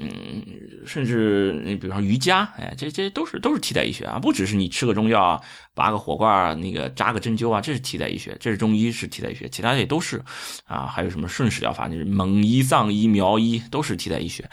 [0.00, 0.42] 嗯，
[0.86, 5.40] 甚至你比方说瑜伽，哎，这这都是都是替代医学啊，不只是你吃个中药啊，
[5.78, 10.20] 拔个火罐那个扎个针灸啊，这是替代医学，这是中医是替代医学，其他的也都是
[10.66, 14.44] 啊，还有什么顺势疗法，就是蒙医、藏医、苗医都是替代医学。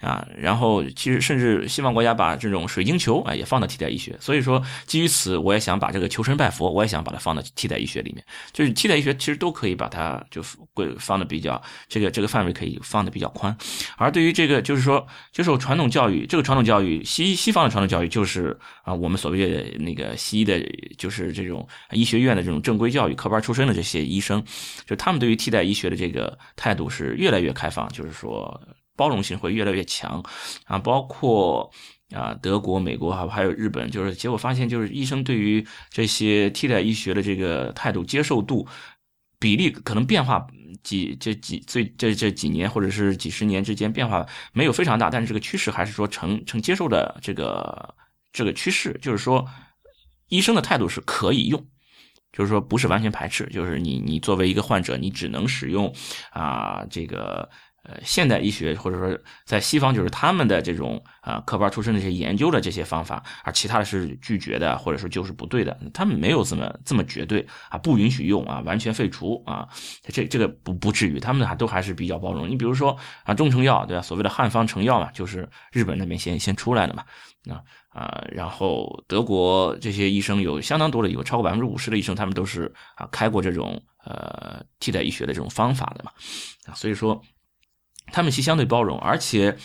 [0.00, 8.22] 啊，然后其实甚至西方国家把这种水晶球啊也放到替代医学，所以说基于此，我也想把这个求神拜佛，我也想把它放到替代医学里面。
[8.52, 10.42] 就是替代医学其实都可以把它就
[10.74, 13.56] 会放的比较这个这个范围可以放的比较宽。
[13.96, 20.60] 而对于这个就是说接受传统教育，这个传统教育西西方的传统教育就是啊我们所谓的那个西医的，
[20.98, 24.44] 就是这种医学院的这种正规教育科班出身的这些医生，
[24.86, 28.60] 就他们对于替代医学的这个态度是越来越开放，就是说。
[28.96, 30.22] 包容性会越来越强，
[30.66, 31.68] 啊，包括
[32.12, 38.64] 啊德国、美国还还有日本，就是结果发现，就是医生对于这些替代医学的这个态度接受度
[39.40, 40.46] 比例可能变化
[40.84, 47.92] 几这几最这这几年或者是几十年之间变化没有非常大，但是这个趋势还是说呈呈接受的这个
[48.32, 49.44] 这个趋势，就是说
[50.36, 51.66] 医生的态度是可以用，
[52.32, 55.94] 就是说不是完全排斥，就是你你作为一个患者，你只能使用
[56.30, 57.48] 啊这个。
[57.86, 65.78] 呃，现代医学或者说在西方，就是他们的这种啊科班出身的这些研究的这些方法，而其他的是拒绝的，或者说就是不对的。
[65.92, 69.68] 他们没有这么这么绝对啊，不允许用啊，完全废除啊，
[70.08, 72.48] 这这个不不至于，他们还都还是比较包容。
[72.48, 74.02] 你比如说啊，中成药对吧？
[74.02, 77.04] 所谓的汉方成药嘛，就是日本那边先先出来的嘛。
[77.50, 86.10] 啊啊，然后德国这些医生有相当多的，有超过百分之五十的医生，他们都是啊开过这种呃替代医学的这种方法的嘛。
[86.66, 87.22] 啊，所以说。
[88.12, 89.56] 他们其相对包容，而且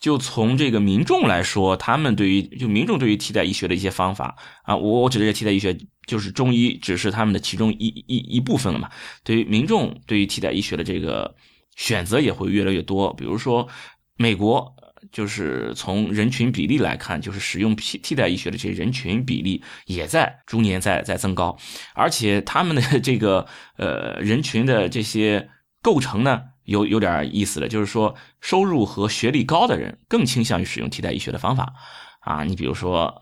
[0.00, 8.88] 就从这个民众来说，他们对于就民众对于替代医学的一些方法啊，我我指的这替代医学就是中医，只是他们的其中一一一部分了嘛。
[9.22, 11.36] 对于民众对于替代医学的这个
[11.76, 13.12] 选择也会越来越多。
[13.12, 13.68] 比如说
[14.16, 14.74] 美国，
[15.12, 21.56] 就是从人群比例来看，就是使用替替代医学的这些人群比例也在逐年在在增高，
[21.94, 23.46] 而且他们的 这个
[23.76, 25.48] 呃人群的这些
[25.80, 26.42] 构成呢。
[26.64, 31.74] 有有点意思了，就是说收入和学历高的人更倾向于使用替代医学的方法，
[32.20, 33.12] 啊，你比如说，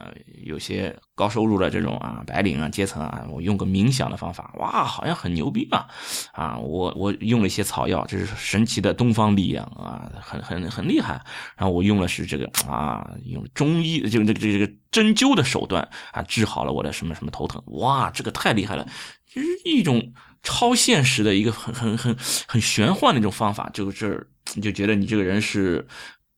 [0.00, 5.86] 呃，有些高收入的这种啊白领啊阶层啊，我用个冥想的方法，哇，好像很牛逼啊！
[6.32, 11.22] 啊，我我用了一些草药，这是神奇的东方力量啊，很很很厉害。
[11.54, 18.86] 然后我用的是这个啊，用中医就这个这个针灸的手段啊，治好了我的什么什么头疼，哇，这个太厉害了，
[19.26, 25.86] 就是一种超现实的一个很很很很玄幻的一种方法，就是你就觉得你这个人是。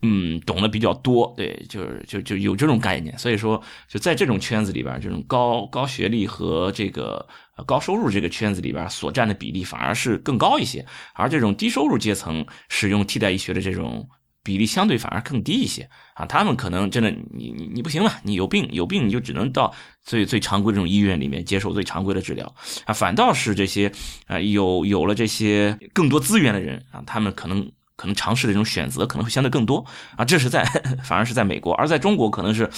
[0.05, 7.25] 嗯，懂得比较多，对，就是就就有这种概念，所以说就在这种圈子里边，这种高高学历和这个
[7.67, 10.85] 高收入这个圈子里边所占的比例反而是更高一些，
[11.15, 14.09] 而这种低收入阶层使用替代医学的这种
[14.43, 15.89] 比例相对反而更低一些。
[16.15, 22.53] 啊，他们可能真的你你你不行了，你有病有病你就只能到最最常规这种医院里面接受最常规的治疗。
[22.87, 23.93] 啊，反倒是这些
[24.27, 27.71] 啊有有了这些更多资源的人啊，他们可能。
[28.03, 29.87] 可能尝试的这种选择可能会相对更多
[30.17, 30.65] 啊，这是在
[31.07, 32.69] 反而是在美国，而在中国可能是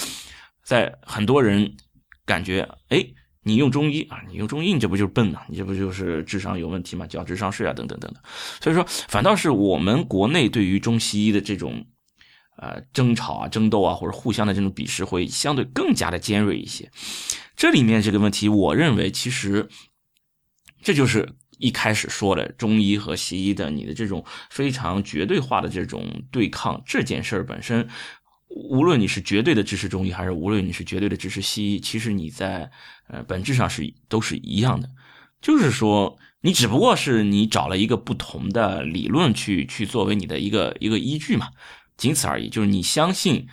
[0.63, 1.75] 在很多人
[2.27, 3.03] 感觉，哎，
[3.41, 5.41] 你用中医啊，你用中医，你这不就是笨吗？
[5.49, 7.07] 你这不就是智商有问题吗？
[7.07, 8.21] 交智商税啊，等等等等。
[8.61, 11.87] 所以说，反倒是我们国内对于中西医的这种
[12.57, 16.91] 呃争吵啊、争斗啊，或者互相的这种鄙视，会相对更加的尖锐一些。
[17.55, 19.67] 这里面这个问题，我认为其实
[20.83, 21.33] 这就是。
[21.57, 27.87] 一开始说的中医和西医的你的这种非常绝对化的这种对抗这件事儿本身，
[28.47, 32.69] 无论你是绝对的支持中医，还是无论你是绝对的支持西医，其实你在
[33.07, 34.89] 呃本质上是都是一样的，
[35.41, 41.49] 就是说你只不过是你找了一个不同的理论去去作为你的一个一个依据嘛，
[41.97, 42.49] 仅此而已。
[42.49, 43.47] 就是你相信，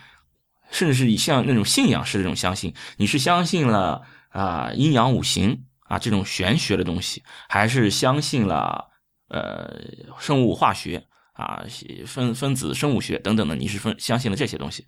[0.71, 5.65] 甚至是你像那种信仰式的这种相信，你是相信了啊阴阳五行。
[5.93, 8.83] 啊，这种玄学的东西，还是相信了，
[9.29, 9.79] 呃，
[10.19, 11.63] 生物化学啊，
[12.07, 14.87] 分分子生物学等等的，你是分相信了这些东西，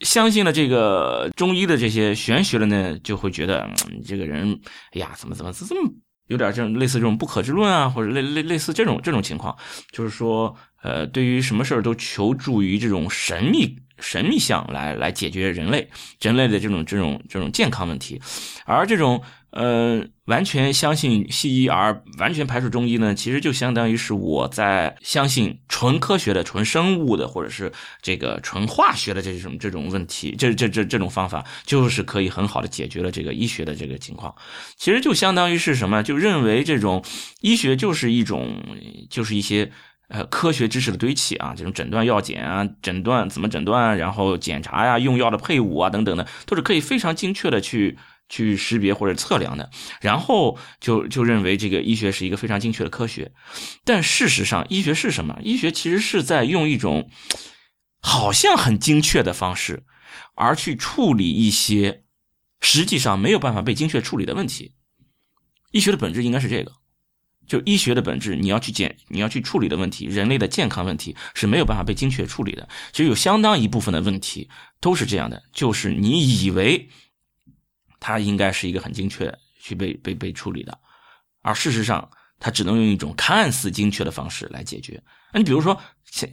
[0.00, 4.58] 相信了这个中医的这些玄学的呢，就会觉得你这个人，
[4.92, 5.92] 哎呀，怎么怎么这么
[6.28, 9.54] 有点这类似这种不可知论啊，或者类类类似这种这种情况，
[9.92, 13.76] 就是说，呃，对于什么事儿都求助于这种神秘。
[14.02, 15.86] 神秘相来来解决人类
[16.22, 18.18] 人类的这种这种这种健康问题，
[18.64, 34.34] 而这种呃完全相信西医而完全排除中医呢，其实就相当于是我在相信纯科学的、纯生物的，或者是这个纯化学的这种这种问题，这这这这种方法就是可以很好的解决了这个医学的这个情况。
[34.76, 36.02] 其实就相当于是什么？
[36.02, 37.04] 就认为这种
[37.40, 38.62] 医学就是一种
[39.08, 39.70] 就是一些。
[40.12, 47.96] 呃，科学知识的堆砌啊，这种诊断药检啊，诊断怎么诊断，然后检查呀，用药的配伍啊，等等的，都是可以非常精确的去
[48.30, 49.70] 去识别或者测量的。
[50.00, 53.32] 然后就就认为这个医学是一个非常精确的科学，
[53.84, 55.38] 但事实上，医学是什么？
[55.42, 57.10] 医学其实是在用一种
[58.00, 59.84] 好像很精确的方式，
[60.34, 62.04] 而去处理一些
[62.62, 64.72] 实际上没有办法被精确处理的问题。
[65.72, 66.72] 医学的本质应该是这个。
[67.46, 72.68] 就医学的本质，你要去检，你要去处理的问题，人类的健康问题是没有办法被精确处理的。
[72.92, 74.48] 其实有相当一部分的问题
[74.80, 76.88] 都是这样的，就是你以为
[78.00, 80.76] 它应该是一个很精确去被被被处理的，
[81.42, 82.10] 而事实上
[82.40, 85.00] 它只能用一种看似精确的方式来解决。
[85.32, 85.80] 那你比如说，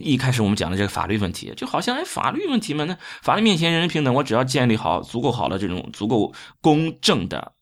[0.00, 7.52] 一开始我们讲的这个法律问题，就好像哎，法律问题嘛，那法律面前人人平等，我只要建立好足够好的这种足够公正的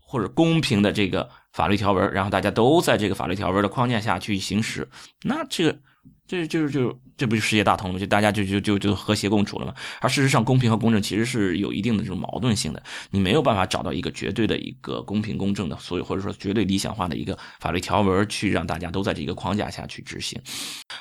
[0.00, 1.30] 或者公平的这个。
[1.52, 4.88] 法律条文，然后大家都在这个法律条文的框架下去行使，
[5.22, 5.78] 那这个，
[6.32, 6.98] 这就是就。
[7.14, 8.00] 这不就世界大同吗？
[8.00, 9.74] 就大家就就就就和谐共处了吗？
[10.00, 12.82] 而事实上，公平和公正其实是有一定的这种矛盾性的。
[13.10, 20.40] 你没有办法找到一个绝对的一个公平公正的，所以或者说绝对理想化的一个法律条文去让大家都在这个框架下去执行。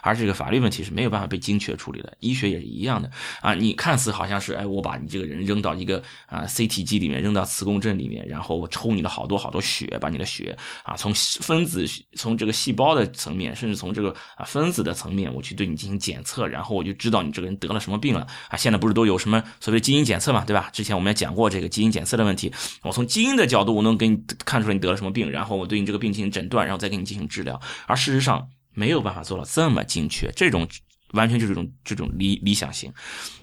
[0.04, 2.15] 而这个法律问题是没有办法被精确处理的。
[2.20, 3.10] 医学也是一样的
[3.41, 3.56] 啊！
[3.56, 11.84] 你看似好像是哎，我把你这个人扔到一个啊 CT 机里面，扔到磁共振里面，然后我抽你的好多好多血，把你的血啊从分子
[12.15, 16.22] 从这个细胞的层面，甚至从这个啊分子的层面，我去对你进行检。
[16.24, 18.56] 测，然后我就知道你这个人得了什么病了啊！
[18.56, 20.70] 现在不是都有什么所谓基因检测嘛，对吧？
[20.72, 22.54] 之前我们也讲过这个基因检测的问题。
[22.84, 27.60] 我从基因的角度，我能给你看出来你得了什么病，然后我对你这个病进行诊断，然后再给你进行治疗。
[27.88, 30.66] 而事实上没有办法做到这么精确，这种
[31.14, 32.94] 完全就是一种这种理理想型。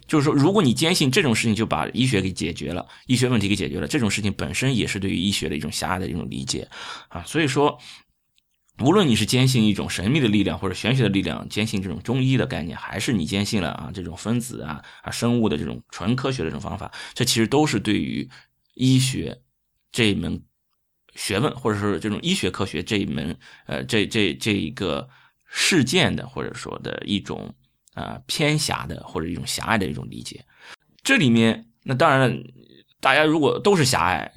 [0.07, 6.69] 就是说，如果你坚信这种事情就把医学给解决了，医学问题给解决了，这种事情本身也是对于医学的一种狭隘的一种理解
[7.09, 7.23] 啊。
[7.25, 7.79] 所以说。
[8.81, 18.29] 无论你是坚信一种神秘的力量或者玄学的力量，坚信这种中医的概念，还是你坚信了啊这种分子啊啊生物的这种纯科学的这种方法，这其实都是对于
[18.75, 19.41] 医学
[19.91, 20.41] 这一门
[21.15, 23.37] 学问，或者是这种医学科学这一门
[23.67, 25.09] 呃这这这一个
[25.49, 27.53] 事件的或者说的一种
[27.95, 30.45] 啊偏狭的或者一种狭隘的一种理解。
[31.03, 32.43] 这里面那当然了，
[33.01, 34.33] 大家如果都是狭隘，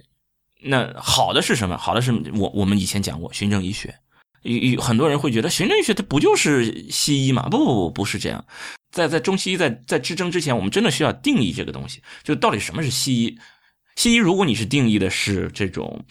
[0.64, 1.78] 那好的是什么？
[1.78, 3.94] 好的是我我们以前讲过循证医学，
[4.44, 7.50] 有有很多人会觉得循证医学它不就是西医嘛？
[7.50, 8.44] 不不不，不是这样。
[8.92, 13.40] 在在中西医在在之争之前，我们真的需要定义这个东西，就到底什么是西医？
[13.96, 16.04] 西医如果你是定义的是这种，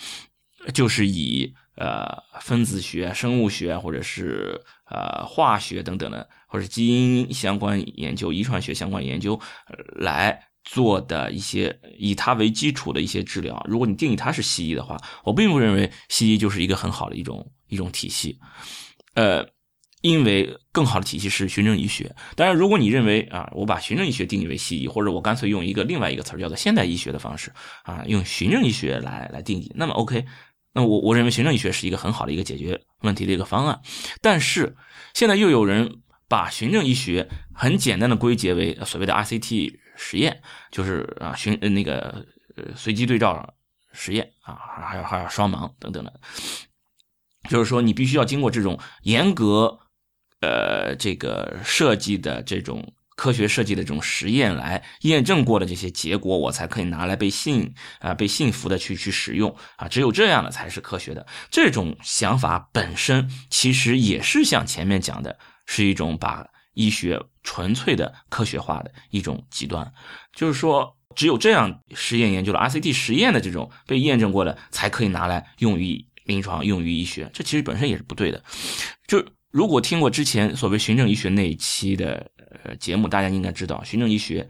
[0.73, 2.07] 就是以呃
[2.41, 9.39] 分子学、生物学或者是呃化学等等的，或者基因相关研究、遗传学相关研究
[9.97, 18.39] 来做的一些以它为基础的一些治疗，如果你定义它是西医的话，我并不认为西医就是一个很好的一种一种体系，
[19.15, 19.47] 呃。
[20.03, 22.17] 因为更好的体系是循证医学。
[22.35, 30.25] 当然，如果你认为啊，我把循证医学定义为西医，或者我干脆用一个另外一个词叫做现代医学的方式啊，用循证医学来来定义，那么 OK，
[30.73, 33.79] 那我我认为循证医学是一个很好的一个解决问题的一个方案。
[34.23, 34.75] 但是
[35.13, 35.99] 现在又有人
[36.31, 39.71] 把循证医学很简单的归结为所谓的 RCT
[40.01, 42.27] 实验，就是啊寻那个
[42.75, 43.55] 随机对照
[43.93, 46.21] 实验啊，还有还有双盲等等的，
[47.51, 49.79] 就是说你必须要经过这种严格。
[50.43, 59.87] 呃，这个设计的这种科学设计的这种实验来验证过的这些结果，我才可以拿来被信啊，被信服的去去使用啊。
[59.87, 61.27] 只有这样的才是科学的。
[61.51, 69.93] 这种想法本身其实也是像前面讲的，是一种把医学纯粹的科学化的一种极端。
[70.33, 77.31] 就是说，只有这样实验研究了 RCT 实验的这种被验证过的，才可以拿来用于临床，用于医学。
[77.33, 78.43] 这其实本身也是不对的。
[79.07, 79.25] 就。
[79.53, 82.31] 如果听过之前所谓循证医学那一期的
[82.63, 84.49] 呃节目，大家应该知道，循证医学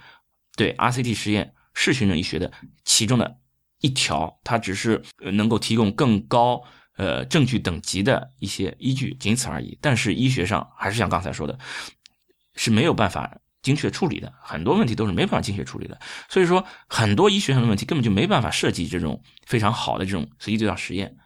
[0.56, 2.52] 对 RCT 实验是循证医学的
[2.84, 3.38] 其中的
[3.80, 6.62] 一条，它只是能够提供更高
[6.98, 9.78] 呃证据等级的一些依据，仅此而已。
[9.80, 11.58] 但是医学上还是像刚才说的，
[12.54, 15.98] 是没有办法精确处理的，很多问题都是没办法精确处理的。
[16.28, 21.16] 所以说，很多医学上的问题根本就没办法设计这种非常好的这种随机对照实验。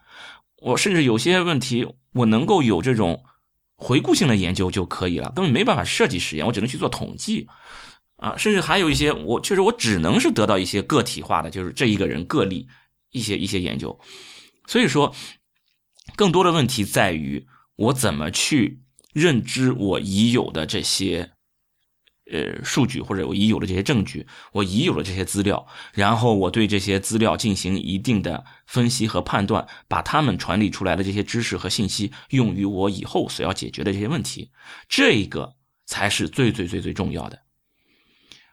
[0.58, 3.24] 我甚至有些问题，我能够有这种。
[3.76, 7.48] 回顾性的研究就可以了，根本没办法设计实验，我只能去做统计，
[8.16, 12.68] 啊，甚至还有一些我确实我只能是得到一些个体化的，就是这一个人个例
[13.10, 13.98] 一些一些研究，
[14.68, 15.12] 所以说，
[16.14, 18.83] 更多的问题在于我怎么去
[19.14, 21.30] 认知我已有的这些。
[22.32, 34.50] 呃，数据或者我已有的这些证据，我已有的这些资料，然后我对这些资料进行一定的分析和判断，把他们传递出来的这些知识和信息用于我以后所要解决的这些问题，
[34.88, 37.43] 这个才是最最最最重要的。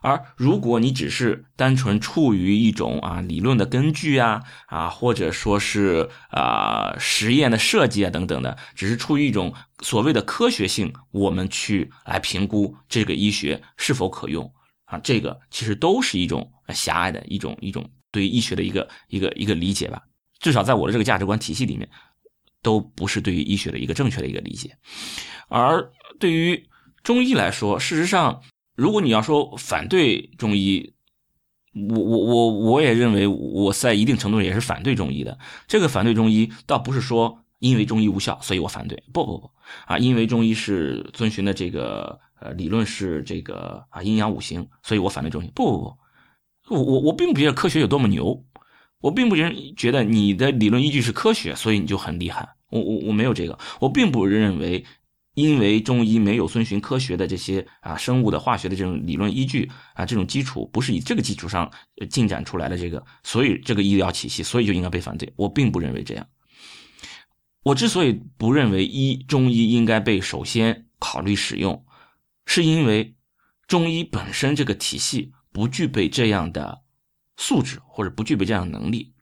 [0.01, 14.51] 而如果你只是单纯处于一种啊理论的根据啊啊，或者说是啊实验的设计啊等等的，只是出于一种所谓的科学性，我们去来评估这个医学是否可用
[14.85, 20.01] 啊，这个其实都是一种狭隘的一种一种对于医学的一个一个一个理解吧。
[20.39, 21.87] 至少在我的这个价值观体系里面，
[22.63, 24.75] 都不是对于医学的一个正确的一个理解。
[25.47, 26.67] 而对于
[27.03, 28.41] 中医来说，事实上。
[28.75, 30.93] 如果你要说反对中医，
[31.73, 35.37] 我我我我也认为我在一定程度上也是反对中医的。
[35.67, 39.03] 这个反对中医倒不是说因为中医无效，所以我反对。
[39.13, 39.51] 不不不
[39.85, 45.51] 啊，因为中医是遵循的这个呃理论是这个啊阴阳五行，所以我反对中医。
[45.53, 45.77] 不不
[46.67, 48.43] 不，我我我并不觉得科学有多么牛，
[48.99, 52.55] 我并不觉觉得你的理论依据是科学，所以你就很厉害。
[52.69, 54.85] 我我我没有这个，我并不认为。
[55.33, 61.71] 因为中医没有遵循科学的这些啊生物的化学的这种理论依据啊这种基础不是以这个基础上
[62.09, 65.31] 进展出来的这个，所以这个医疗体系所以就应该被反对。
[65.37, 66.27] 我并不认为这样。
[67.63, 71.85] 我之所以不认为医中医应该被首先考虑使用，
[72.45, 73.15] 是因为
[73.67, 76.81] 中医本身这个体系不具备这样的
[77.37, 79.13] 素质或者不具备这样的能力，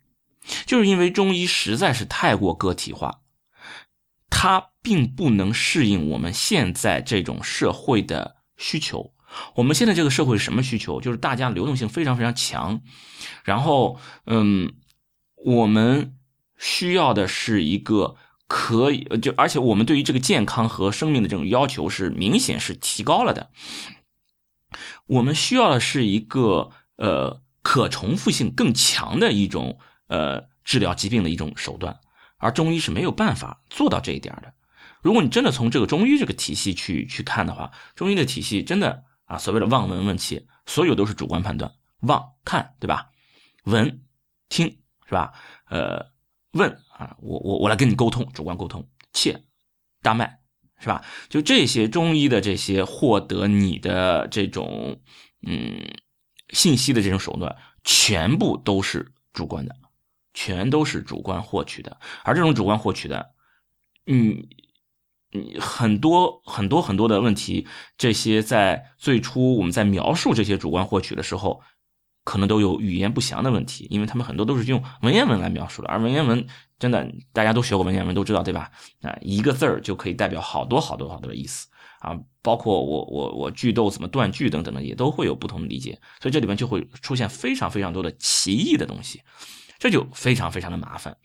[0.65, 3.21] 就是因为中医实在是太过个体化。
[4.29, 9.13] 它并不能适应我们现在这种社会的需求。
[9.55, 10.99] 我们现在这个社会是什么需求？
[11.01, 12.81] 就是大家流动性非常非常强，
[13.43, 14.73] 然后，嗯，
[15.35, 16.15] 我们
[16.57, 18.15] 需要的是一个
[18.47, 23.51] 可以就，而且我们对于这个健康和生命的这种要求是明显是提高了的。
[25.05, 31.99] 我们需要的是一个呃可重复性更强的一种呃治疗疾病的一种手段。
[32.37, 34.53] 而中医是没有办法做到这一点的。
[35.01, 41.71] 如果你真的从这个中医这个体系去去看的话，中医的体系真的啊，所谓的望闻问切，所有都是主观判断，
[42.01, 43.09] 望看对吧？
[43.63, 44.01] 闻
[44.49, 44.67] 听
[45.05, 45.33] 是吧？
[45.69, 46.11] 呃，
[46.51, 49.43] 问啊，我我我来跟你沟通，主观沟通，切
[50.01, 50.39] 搭脉
[50.79, 51.05] 是吧？
[51.29, 54.99] 就这些中医的这些获得你的这种
[55.45, 55.81] 嗯
[56.49, 59.75] 信息的这种手段，全部都是主观的，
[60.33, 61.99] 全都是主观获取的。
[62.23, 63.33] 而这种主观获取的，
[64.07, 64.47] 嗯，
[65.59, 67.67] 很多很多很多的问题，
[67.97, 71.61] 这些在最初我们在描述这些主观获取的时候。
[72.25, 76.45] 可能都有语言不详的问题，因为他们很多都是用文言文来描述的，而文言文
[76.77, 78.69] 真的大家都学过文言文都知道，对吧？
[79.01, 81.67] 啊，一个字儿就可以代表好多好多好多的意思
[82.01, 89.23] 啊，包括我我我句逗怎么断句等等的，也都会有不同的理解，所以这里面就会出现非常非常多的歧义的东西，
[89.79, 91.17] 这就非常非常的麻烦。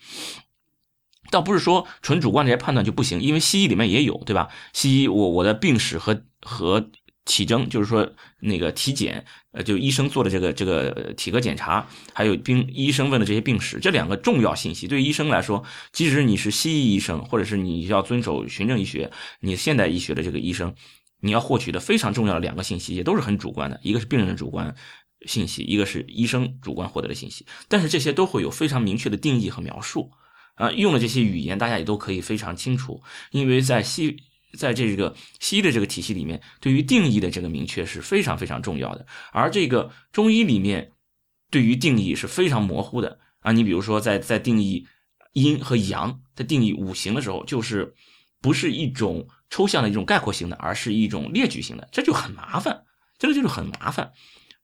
[1.35, 4.49] 倒不是说纯主观这些判断就不行，因为西医里面也有，对吧？
[4.73, 6.91] 西医我我的病史和和。
[7.27, 8.07] 体征就是说
[8.41, 19.11] 那个体检，呃，就医生做的这个这个体格检查，还有病医生问的这些病史，这两个重要信息，对于医生来说，即使你是西医医生，或者是你要遵守循证医学，
[19.41, 20.75] 你现代医学的这个医生，
[21.21, 24.75] 你要获取的非常重要的两个信息，也都是很主观的，一个是病人的主观
[25.25, 30.11] 信息，一个是医生主观获得的信息，但是这些都会有非常明确的定义和描述，
[30.55, 34.17] 啊，用的这些语言大家也都可以非常清楚，因为在西。
[34.57, 39.05] 在这个西医的这个体系里面，对于定义的这个明确是非常非常重要的。
[39.33, 40.93] 而这个中医里面，
[41.51, 43.51] 对于定义是非常模糊的啊。
[43.51, 44.87] 你比如说，在在定义
[45.33, 47.97] 阴和阳，在定义五行的时候，就是
[48.41, 52.85] 不是一种抽象的一种概括性的，而是一种列举性的，这就很麻烦，
[53.19, 54.13] 这个就是很麻烦。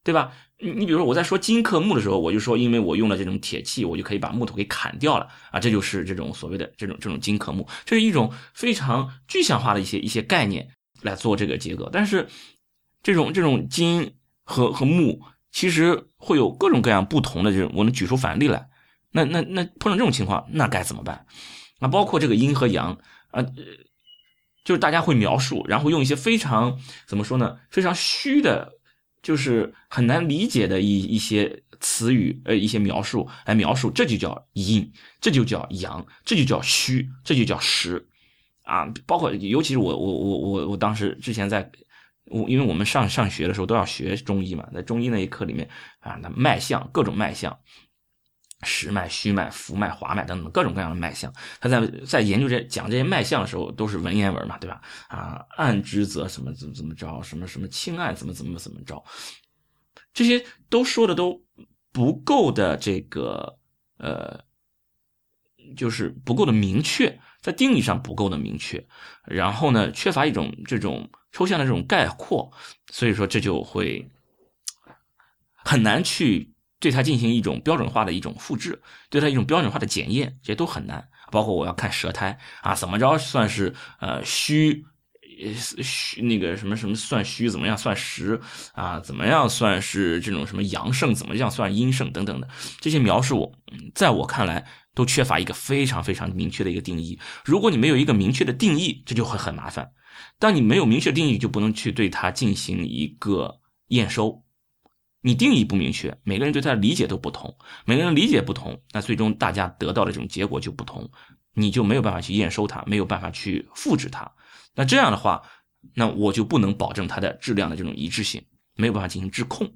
[0.03, 0.33] 对吧？
[0.59, 10.69] 你你比如说我在说金克木的时候，我就说，因为我用了这种铁器，我就可以把木头给砍掉了啊，这就是这种所谓的这种这种金克木，这是一种非常具象化的一些一些概念
[11.03, 11.89] 来做这个结构。
[11.93, 12.29] 但是
[13.03, 18.69] 这种这种金和和木其实会有各种各样不同的这种，我能举出反例来。
[19.13, 21.27] 那那那碰到这种情况，那该怎么办？
[21.81, 22.99] 那包括这个阴和阳
[23.31, 23.43] 啊，
[24.65, 27.59] 就是大家会描述，然后用一些非常怎么说呢？
[27.71, 28.80] 非常虚的。
[29.23, 38.07] 就是很难理解的一一些词语，呃，一些描述来描述，这就叫阴，这就叫阳，这就叫虚，这就叫实，
[38.62, 41.71] 啊，包括尤其是我我我我我当时之前在，
[42.27, 45.68] 我因为我们上上学的时候都要学中医嘛，在中医那一课里面
[46.01, 47.59] 啊，那脉象各种脉象。
[48.63, 54.83] 实脉、虚脉、浮脉、滑脉等等各种各样的脉象，他在在研究这讲这些脉象的时候，都是文言文嘛，对吧？
[55.09, 59.03] 啊，暗之则什么怎么怎么着，什么什么清暗怎么怎么怎么着，
[60.13, 61.43] 这些都说的都
[61.91, 63.59] 不够的，这个
[63.97, 64.45] 呃，
[65.75, 68.87] 就是不够的明确，在定义上不够的明确，
[69.25, 72.53] 然后呢，缺乏一种这种抽象的这种概括，
[72.91, 74.07] 所以说这就会
[75.65, 76.53] 很难去。
[76.81, 81.07] 对它进行一种标准化的一种复制，对它一种标准化的检验，这些都很难。
[81.31, 84.85] 包括我要看舌苔啊，怎么着算是呃虚，
[85.81, 88.41] 虚那个什么什么算虚，怎么样算实
[88.72, 88.99] 啊？
[88.99, 92.49] 怎么样算是这种什么阳盛，怎么样算阴盛等等的
[92.81, 93.55] 这些描述，
[93.95, 97.16] 在我看来都缺乏一个非常非常明确的一个定义。
[97.45, 99.93] 如果你没有一个明确的定义，这就会很麻烦。
[100.41, 104.43] 当你没有明确定义，就不能去对它进行一个验收。
[105.23, 107.55] 你定义不明确，每个人对它的理解都不同，
[107.85, 111.11] 每个人理解不同，那最终大家得到的这种结果就不同，
[111.53, 114.33] 你就没有办法去验收它，没有办法去复制它。
[114.75, 115.43] 那这样的话，
[115.95, 118.43] 那我就不能保证它的质量的这种一致性，
[118.77, 119.71] 没有办法进行质控。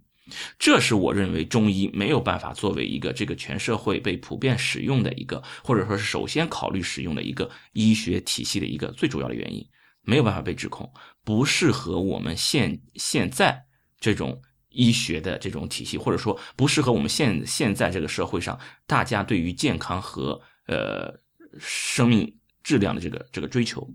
[0.59, 9.63] 这是我认为中医没有办法作为一个这个全社会被普遍使用的一个，或者说是首先考虑使用的一个医学体系的一个最主要的原因，
[10.01, 10.91] 没有办法被质控，
[11.23, 13.67] 不适合我们现现在
[14.01, 14.41] 这种。
[14.75, 21.15] 医学的这种体系，或者说不适合我们现现在这个社会上大家对于健康和呃
[21.59, 23.89] 生命质量的这个这个追求，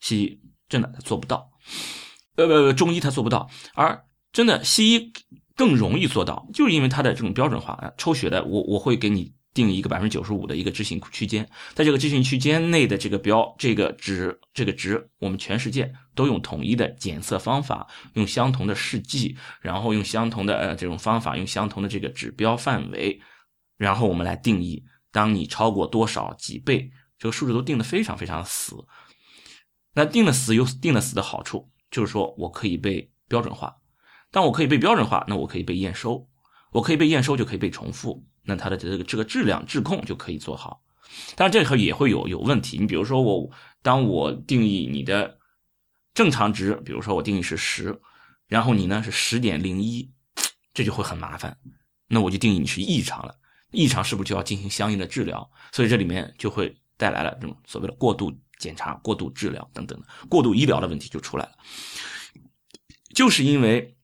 [0.00, 1.48] 西医真的他做不到，
[2.36, 5.12] 呃呃中医他做不到，而真的西医
[5.56, 7.92] 更容易做到，就是因为它的这种标准化。
[7.96, 9.32] 抽血的我我会给你。
[9.54, 23.20] 定一个百分之九十五的一个置信区间，在这个置信区间内的这个标这个值这个值，我们全世界都用统一的检测方法，用相同的试剂，然后用相同的呃这种方法，用相同的这个指标范围，
[23.76, 28.74] 然后我们来定义，当你超过多少几倍，这个数字都定的非常非常死。
[29.94, 33.76] 那定的死有定的死的好处，就是说我可以被标准化，
[34.32, 36.28] 当我可以被标准化，那我可以被验收，
[36.72, 38.26] 我可以被验收就可以被重复。
[38.46, 40.82] 那它的这个这个质量质控就可以做好，
[41.34, 42.76] 当然这里也会有有问题。
[42.78, 45.38] 你比如说我当我定义你的
[46.12, 47.98] 正常值，比如说我定义是十，
[48.46, 50.10] 然后你呢是十点零一，
[50.74, 51.56] 这就会很麻烦。
[52.06, 53.34] 那我就定义你是异常了，
[53.70, 55.50] 异常是不是就要进行相应的治疗？
[55.72, 61.52] 所以这里面就会带来了这种所谓的过度检查、过度治疗等等的过度医疗的问题就出来了。
[63.14, 63.96] 就是因为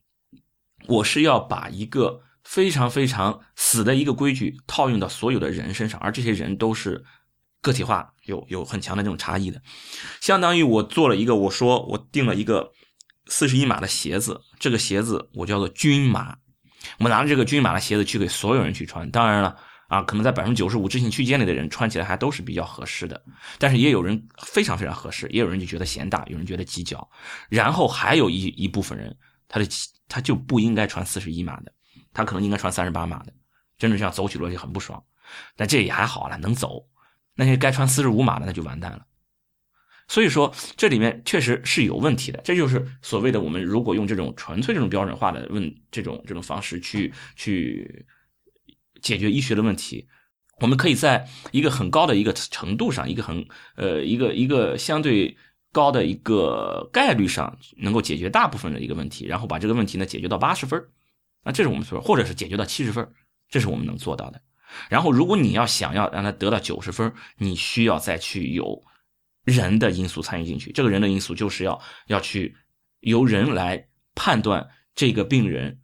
[0.87, 2.23] 我是要把一个。
[2.51, 7.05] 非常非常死的一个规矩套用到所有的人身上，而这些人都是
[7.63, 9.63] 个体化，有有很强的这种差异的。
[10.21, 12.73] 相当于我做了一个，我说我定了一个
[13.27, 16.37] 四十一码的鞋子，这个鞋子我叫做均码，
[16.99, 19.09] 我拿着这个均码的鞋子去给所有人去穿。
[19.11, 19.57] 当然了。
[19.91, 23.21] 啊，可能在百分之九十五置信区间里的人穿起来还都是比较合适的，
[23.59, 27.11] 但是也有人非常非常合适，也有人就觉得嫌大，有人觉得挤脚，
[27.49, 29.17] 然后还有一一部分人，
[29.49, 29.67] 他的
[30.07, 31.73] 他就不应该穿四十一码的，
[32.21, 33.33] 他可能应该穿三十八码的，
[33.79, 35.03] 真的像走起路来就很不爽，
[35.57, 36.87] 但这也还好了，能走。
[37.35, 39.07] 那些该穿四十五码的那就完蛋了。
[40.09, 48.07] 所以说这里面确实是有问题的，这就是所谓的我们如果用这种纯粹这种标准化的问这种这种方式去去。
[49.03, 50.07] 解决医学的问题，
[50.61, 55.35] 我们可以在一个很高的一个程度上，一个很呃一个一个相对
[55.73, 60.79] 高的一个概率上，能够解决大部分的一个问题，然后把这个问题呢解决到八十分
[61.43, 63.13] 那，这是我们说，或者是解决到七十分
[63.49, 64.43] 这是我们能做到的。
[64.89, 68.85] 然后，如果你要想要让它得到九十分你需要再去有
[69.45, 70.73] 人的因素参与进去。
[70.73, 72.57] 这个人的因素就是要要去
[73.01, 75.81] 由人来判断这个病人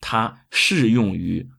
[0.00, 1.50] 他适用于。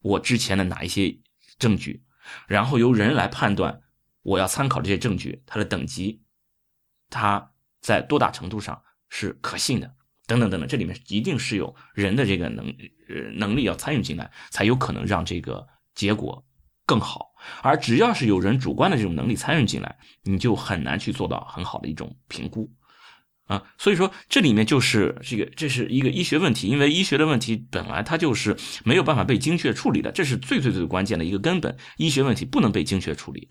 [0.00, 1.18] 我之前的哪一些
[1.58, 2.04] 证据，
[2.46, 3.80] 然后由人来判断，
[4.20, 6.20] 我要参考这些证据，它的等级，
[7.08, 9.94] 它在多大程度上是可信的，
[10.26, 12.66] 等等等等，这里面一定是有人的这个能
[13.08, 16.44] 呃能力要参与进来，才有可能让这个结果
[16.86, 17.32] 更好。
[17.62, 22.70] 而只要是有人主观的这种能力参与进来，你就很难去做到很好的一种评估。
[23.46, 28.56] 啊，所以说这里面就是这个，这是一个医学问题，因为医学的问题本来它就是
[28.86, 31.76] 没有办法被精确处理的，这是最最最关键的一个根本。
[31.98, 33.50] 医学问题不能被精确处理，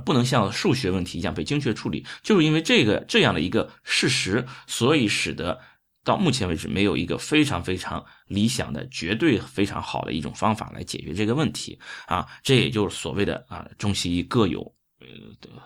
[0.00, 5.60] 不能像数学问题一样被精确处理，就是因为这个这样的一个事实，所以使得
[6.02, 11.78] 到目前为止没有一个非常非常理想的、绝对非常好的一种方法来解决这个问题。
[12.06, 14.60] 啊，这也就是所谓的啊，中西医各有
[15.00, 15.06] 呃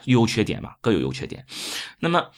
[0.04, 1.46] 优缺点吧，各有优缺点。
[1.98, 2.30] 那么。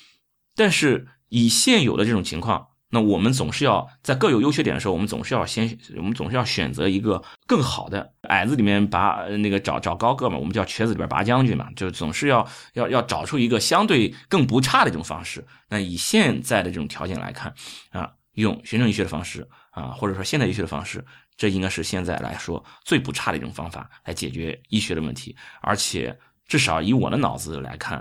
[0.57, 15.47] 但是以现有的这种情况，那我们总是要在各有优缺点的时候，我们总是要先，我们总是要选择一个更好的矮子里面拔那个找找高个嘛，我们叫瘸子里边拔将军嘛，就总是要要要找出一个相对更不差的这种方式。
[15.69, 17.55] 那以现在的这种条件来看，
[17.91, 21.05] 啊，用循证医学的方式啊，或者说现代医学的方式，
[21.37, 26.19] 这应该是现在来说最不差的一种方法来解决医学的问题，而且。
[26.51, 27.97] 至少以我的脑子来看，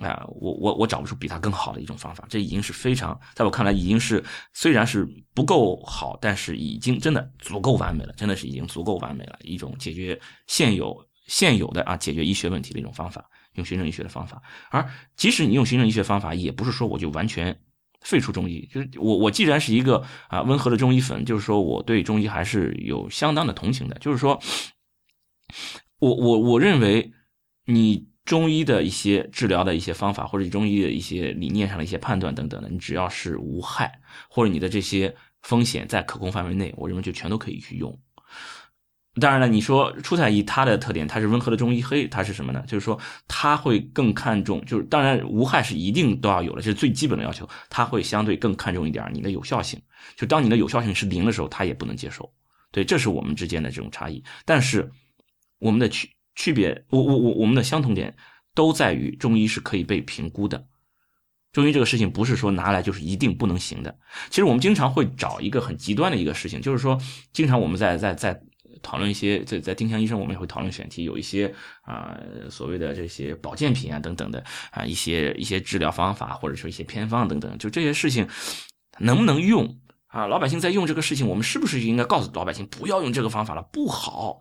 [0.00, 2.24] 啊，我我我找不出比它更好的一种方法。
[2.28, 4.24] 这已经是非常，在我看来已经是
[4.54, 10.96] 虽然是不够好，但是已经真的足够完美了，真的是已经足够完美了一种解决现有
[11.26, 14.40] 现有的啊解决医学问题的一种方法，用循证医学的方法。
[14.70, 17.60] 而即使你用循证医学方法，也不是说我就完全
[18.02, 18.64] 废除中医。
[18.72, 23.98] 就是我我既然是一个啊温和的中医粉，就是说我对中医还是有相当的同情的。
[23.98, 24.40] 就是说，
[25.98, 27.12] 我我我认为。
[27.70, 34.00] 你中医的一些治疗的一些方法，或者中医的一些理念上的一些判断等等的，你只要是无害，
[34.30, 37.98] 或者你的这些风险在可控范围内，我认为就全都可以去用。
[39.20, 42.64] 当然了，你说出彩医它的特点，它是温和的中医黑，它是什么呢？
[42.66, 47.46] 就是说它会更看重，就是当然无害是一定都要有的，这是最基本的要求。
[47.68, 49.78] 它会相对更看重一点你的有效性，
[50.16, 52.32] 就当你的有效性是零的时候，它也不能接受。
[52.72, 54.24] 对，这是我们之间的这种差异。
[54.46, 54.90] 但是
[55.58, 56.08] 我们的区。
[56.38, 58.16] 区别，我我我我们的相同点
[58.54, 60.68] 都在于中医是可以被评估的。
[61.50, 63.98] 中医这个事情不是说拿来就是一定不能行的。
[64.30, 66.96] 其实我们经常会找一个很极端的一个事情，就是说，
[67.32, 68.40] 经常我们在在在
[68.82, 72.16] 讨论一些在在丁香医生，我们也会讨论选题，有一些啊
[72.48, 78.28] 所谓的这些保健品啊等等的啊一些一些治疗方法，或者说一些偏方等等，就这些事情
[79.00, 79.76] 能不能用
[80.06, 80.28] 啊？
[80.28, 84.38] 老百姓在用这个事情，我们是不是应该告诉老百姓不要用这个方法了，不好？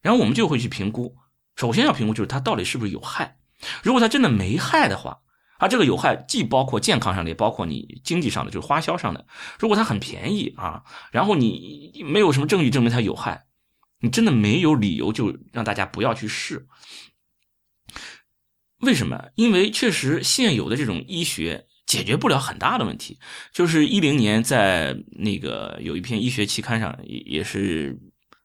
[0.00, 1.16] 然后我们就会去评估。
[1.56, 3.36] 首先要评估就是它到底是不是有害，
[3.82, 5.20] 如果它真的没害的话，
[5.58, 9.24] 啊，这个有害既包括健康上的，也包括你经济上的，就是花销上的。
[9.58, 10.82] 如果它很便宜啊，
[11.12, 13.44] 然后你没有什么证据证明它有害，
[14.00, 16.66] 你真的没有理由就让大家不要去试。
[18.80, 19.30] 为什么？
[19.36, 23.20] 因为确实现有的这种医学解决不了很大的问题。
[23.52, 27.96] 就是一零年在那个有一篇医学期刊上也也是。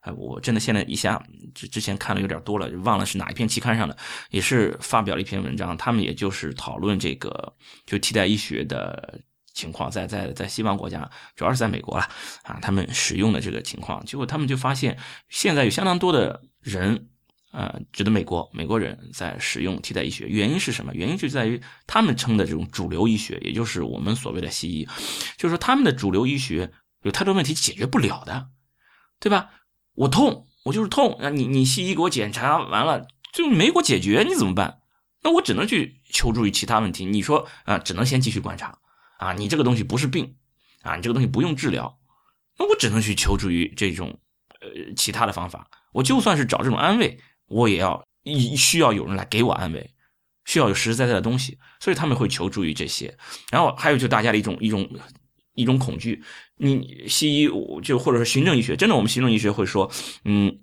[0.01, 1.21] 哎，我真的现在一下
[1.53, 3.97] 之之前看的有点多了，忘了是哪一篇期刊上的，
[4.29, 7.53] 也是发表了一篇文章，他们也就是讨论这个
[7.85, 9.19] 就替代医学的
[9.53, 12.07] 情况，在在在西方国家，主要是在美国了
[12.43, 14.97] 啊，他们使用的这个情况，结果他们就发现
[15.27, 17.09] 现在有相当多的人，
[17.51, 20.95] 呃，指的美国美国人在使用替代医学，原因是什么？
[20.95, 24.87] 原因就在于他们称的这种主流医学，也就是我们所谓的西医，
[25.35, 26.71] 就是说他们的主流医学
[27.01, 28.47] 有太多问题解决不了的。
[29.21, 29.49] 对吧？
[29.99, 34.79] 我痛，我就是痛，那你你西医给我检查完了就没给我解决，你怎么办？
[35.23, 37.03] 那我只能去求助于其他问题。
[37.03, 38.77] 你说啊，只能先继续观察
[39.17, 40.37] 啊，你这个东西不是病
[40.83, 41.99] 啊，你这个东西不用治疗，
[42.57, 44.17] 那我只能去求助于这种
[44.61, 45.69] 呃其他的方法。
[45.91, 48.01] 我就算是找这种安慰，我也要
[48.55, 49.93] 需要有人来给我安慰，
[50.45, 53.17] 需要有实实在在的东西，所以他们会求助于这些。
[53.51, 54.89] 然后还有就大家的一种一种
[55.59, 56.23] 一种恐惧，
[56.57, 57.49] 你西医
[57.83, 59.91] 就或者是循证医学，真的我们循证医学会说，
[60.25, 60.59] 嗯，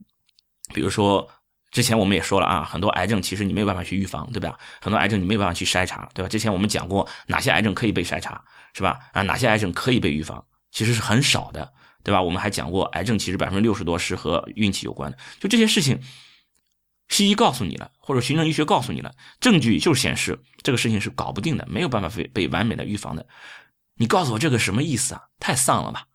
[0.74, 1.28] 比如说。
[1.72, 4.56] 之前我们也说了啊，很多癌症其实你没有办法去预防，对吧？
[4.80, 6.28] 很多癌症你没有办法去筛查，对吧？
[6.28, 8.42] 之前我们讲过哪些癌症可以被筛查，
[8.72, 8.98] 是吧？
[9.12, 11.70] 啊，哪些癌症可以被预防，其实是很少的，
[12.02, 12.22] 对吧？
[12.22, 15.18] 我们还讲过，癌症其实百分之六十多是和运气有关的。
[15.38, 16.00] 就这些事情，
[17.08, 23.26] 西医告诉你了，或者循证医学告诉你了，证据就显示这个事情是搞不定的，没有办法被被完美的预防的。
[23.96, 25.22] 你告诉我这个什么意思啊？
[25.40, 26.06] 太丧了吧！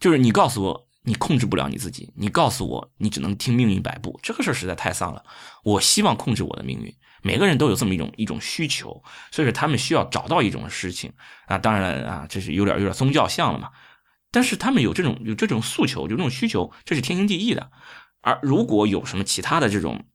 [0.00, 0.86] 就是你告诉我。
[1.08, 5.24] 你控制不了你自己，你告诉我，你只能听命运摆布，这个事实在太丧了。
[5.62, 6.92] 我希望控制我的命运，
[7.22, 11.12] 每个人都有这么一种一种需求，所以说他们需要找到一种事情
[11.46, 11.58] 啊。
[11.58, 13.70] 当然了啊，这是有点有点宗教像了嘛。
[14.32, 17.70] 但是他们有这种有这种诉求，有这种需求，这是天经地义的。
[18.22, 20.06] 而如果有什么其他的这种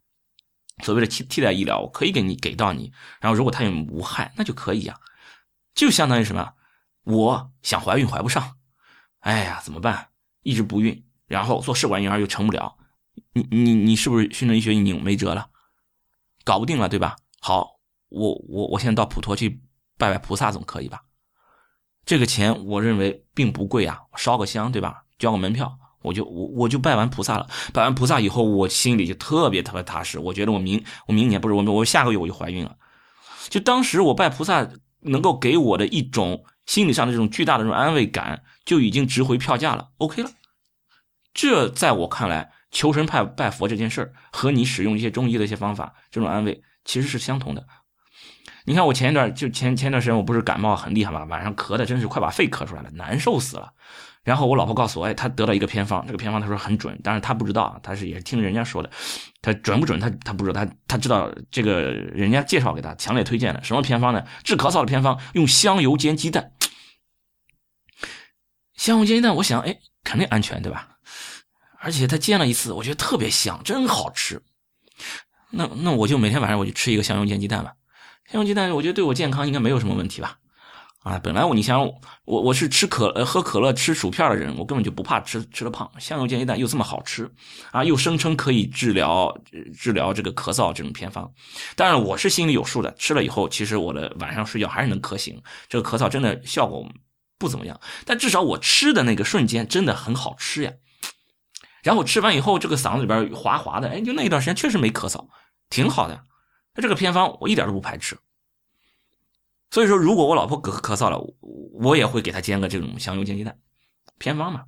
[0.83, 4.99] 所谓的替替代医疗，我可以给你给到你，然后如果它有无害，那就可以呀。
[5.73, 6.53] 就相当于什么？
[7.03, 8.57] 我想怀孕怀不上，
[9.19, 10.09] 哎呀，怎么办？
[10.43, 12.75] 一直不孕，然后做试管婴儿又成不了，
[13.33, 15.49] 你你你是不是循证医学你没辙了，
[16.43, 17.15] 搞不定了，对吧？
[17.39, 19.61] 好，我我我现在到普陀去
[19.97, 21.01] 拜拜菩萨总可以吧？
[22.05, 25.03] 这个钱我认为并不贵啊，烧个香对吧？
[25.17, 27.47] 交个门票，我就我我就拜完菩萨了。
[27.73, 30.17] 拜完菩萨以后，我心里就特别特别踏实。
[30.17, 32.75] 我觉得我明我明年不是我我下个月我就怀孕了。
[33.49, 34.67] 就当时我拜菩萨
[35.01, 36.45] 能够给我的一种。
[36.67, 39.89] 心理上的这种巨大的这种安慰感，就已经值回票价了。
[39.97, 40.29] OK 了，
[41.33, 47.67] 这在我看来，求神拜拜佛这件事儿和你使用一些中医的一些方法，这种安慰其实是相同的。
[48.63, 53.73] 你看我前一段就前前段时间我不是感冒很厉害嘛，晚上咳的真是快把肺咳出来了，难受死了。
[54.23, 58.89] 然后我老婆告诉我，哎，她得到一个偏方，这个偏方她说很准，但是她不知道，她是也是听人家说的，
[59.41, 59.99] 她准不准？
[59.99, 64.23] 她她不知道，她她知道这个人家介绍给她，强烈推荐的什么偏方呢？
[64.43, 66.51] 治咳嗽的偏方，用香油煎鸡蛋。
[68.75, 70.89] 香油煎鸡蛋，我想，哎，肯定安全，对吧？
[71.79, 74.39] 而且他煎了一次，我觉得特别香，真好吃。
[75.49, 77.73] 那那我就每天晚上我就吃一个香油煎鸡蛋吧。
[78.31, 80.37] 香油鸡蛋，我觉得对我健康应该没有什么问题吧？
[81.03, 81.83] 啊，本来我你想
[82.25, 85.91] 我我是吃可呃喝可乐吃薯片的人，我根本就不怕吃吃了胖。
[85.99, 87.27] 香油煎鸡蛋又这么好吃
[87.71, 89.35] 啊，又声称可以治疗
[89.75, 91.31] 治疗这个咳嗽这种偏方。
[91.75, 96.87] 当然我是心里有数的，吃了以后其实我的晚上睡觉还是能咳醒，这个咳嗽真的效果
[97.39, 97.81] 不怎么样。
[98.05, 100.71] 但至少我吃的那个瞬间真的很好吃呀。
[101.81, 105.25] 然后吃完以后这个嗓子里边滑滑的，哎，就那一段时间确实没咳嗽，
[105.71, 106.25] 挺好的。
[106.75, 108.15] 那这个偏方我一点都不排斥，
[109.71, 111.19] 所以说如果我老婆咳咳嗽了，
[111.73, 113.57] 我也会给她煎个这种香油煎鸡蛋，
[114.19, 114.65] 偏方嘛，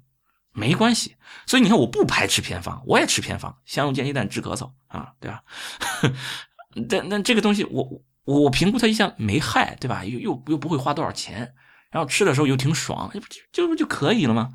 [0.54, 1.16] 没关系。
[1.46, 5.44] 所以你看我不排斥偏方，我也吃偏方，香油煎鸡蛋治咳嗽啊，对吧？
[6.90, 10.06] 但但这个东西我我评估它一下没害，对吧？
[10.06, 11.54] 又又又不会花多少钱，
[11.92, 13.12] 然后吃的时候又挺爽，
[13.52, 14.52] 就就就可以了吗？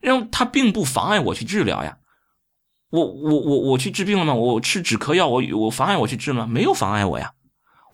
[0.00, 1.98] 然后它并不妨碍我去治疗呀。
[2.90, 4.34] 我我我我去治病了吗？
[4.34, 6.46] 我吃止咳药，我我妨碍我去治吗？
[6.46, 7.32] 没有妨碍我呀。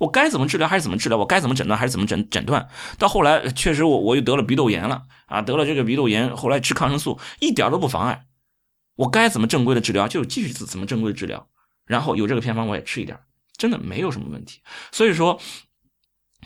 [0.04, 2.68] 我该怎么治疗还是怎么治疗，我该怎么诊断还是怎么诊诊断。
[2.98, 8.26] 到后来确实我我又得了鼻窦炎了啊，得了这个鼻窦炎，后来吃抗生素一点都不妨碍。
[8.96, 11.48] 我该怎么正规的治疗就继续怎怎么正规的治疗，
[11.86, 13.18] 然后有这个偏方我也吃一点，
[13.56, 14.60] 真的没有什么问题。
[14.92, 15.40] 所以说，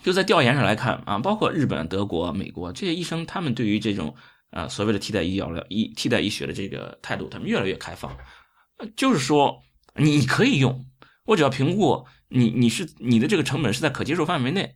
[0.01, 4.15] 就在调研上来看啊，包括日本、德国、美国这些医生，他们对于这种
[4.51, 8.15] 啊所谓的替代医疗医替代医学的这个态度，他们越来越开放。
[8.95, 9.61] 就是说，
[9.95, 10.85] 你可以用，
[11.25, 14.75] 我只要评估你你是你的这个成本是在可接受范围内，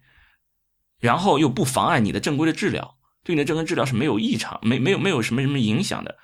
[0.99, 6.17] 然后又不妨碍你的正规的治疗，对你的正规治疗是没有异常，没没有没有什么什么影响的，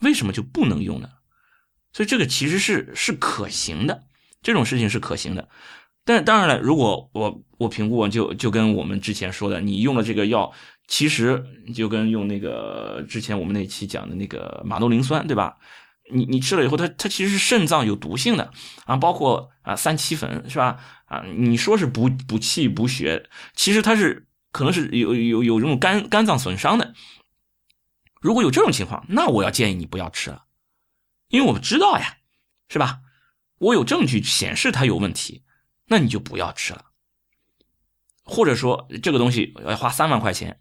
[0.00, 1.08] 为什么就不能用呢？
[1.92, 4.04] 所以这个其实是是可行的，
[4.42, 5.48] 这种事情是可行的。
[6.04, 10.52] 但当然了，如果我我评估就就跟我们之前说的，你用了这个药，
[10.88, 15.58] 其实就跟用那个之前我们那期讲的那个马兜铃酸，对吧？
[16.12, 18.52] 你你吃了以后，它它其实是肾脏有毒性的
[18.84, 20.78] 啊，包括啊三七粉是吧？
[21.06, 26.94] 啊，你说是补补气补血，其实它是可能是有有有这种肝肝脏损伤的。
[28.20, 30.44] 如果有这种情况，那我要建议你不要吃了，
[31.28, 32.18] 因为我们知道呀，
[32.68, 33.00] 是吧？
[33.58, 35.44] 我有证据显示它有问题，
[35.86, 36.86] 那你就不要吃了。
[38.24, 40.60] 或者说这个东西要花三万块钱，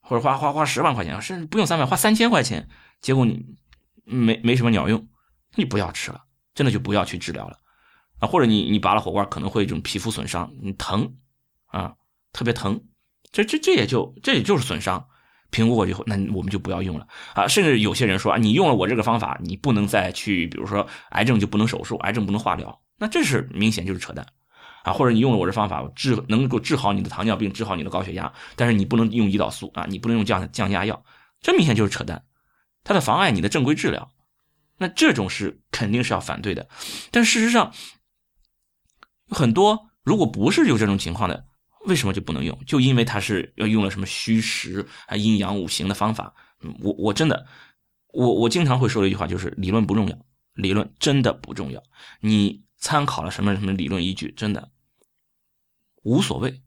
[0.00, 2.68] 或者花花花十万块钱，甚至不用三万，花三千块钱。
[3.00, 3.56] 结果你
[4.04, 5.08] 没没什么鸟用，
[5.54, 6.20] 你不要吃了，
[6.54, 7.56] 真的就不要去治疗了
[8.18, 8.28] 啊！
[8.28, 11.14] 或者你你拔了火罐，可能会这种皮肤损伤，你疼
[11.66, 11.94] 啊，
[12.32, 12.80] 特别疼，
[13.32, 15.06] 这这这也就这也就是损伤。
[15.52, 17.48] 评估过以后，那我们就不要用了啊！
[17.48, 24.24] 甚至有些人说啊，你用了我这个方法，你不能再去，比如说癌症就不能手术，癌症不能化疗，那这是明显就是扯淡
[24.84, 24.92] 啊！
[24.92, 31.02] 或者你用了我这方法治能够治好你的糖尿病，治好你的高血压，但是你不能用胰岛素啊，你不能用降降压药，
[31.40, 32.22] 这明显就是扯淡，
[32.90, 34.10] 它的妨碍你的正规治疗，
[34.78, 36.68] 那这种是肯定是要反对的。
[37.12, 37.72] 但事实上，
[39.28, 41.46] 很多如果不是有这种情况的。
[41.86, 42.62] 为什么就不能用？
[42.66, 46.34] 就因为它是要用了什么虚实啊、阴阳五行的方法。
[46.80, 47.46] 我我真的，
[48.12, 50.18] 我我经常会说的一句话就是理论不重要，
[50.52, 51.82] 理论真的不重要。
[52.20, 54.70] 你参考了什么什么理论依据，真的
[56.02, 56.60] 无所谓，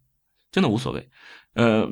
[0.52, 1.08] 真的无所谓。
[1.54, 1.88] 呃，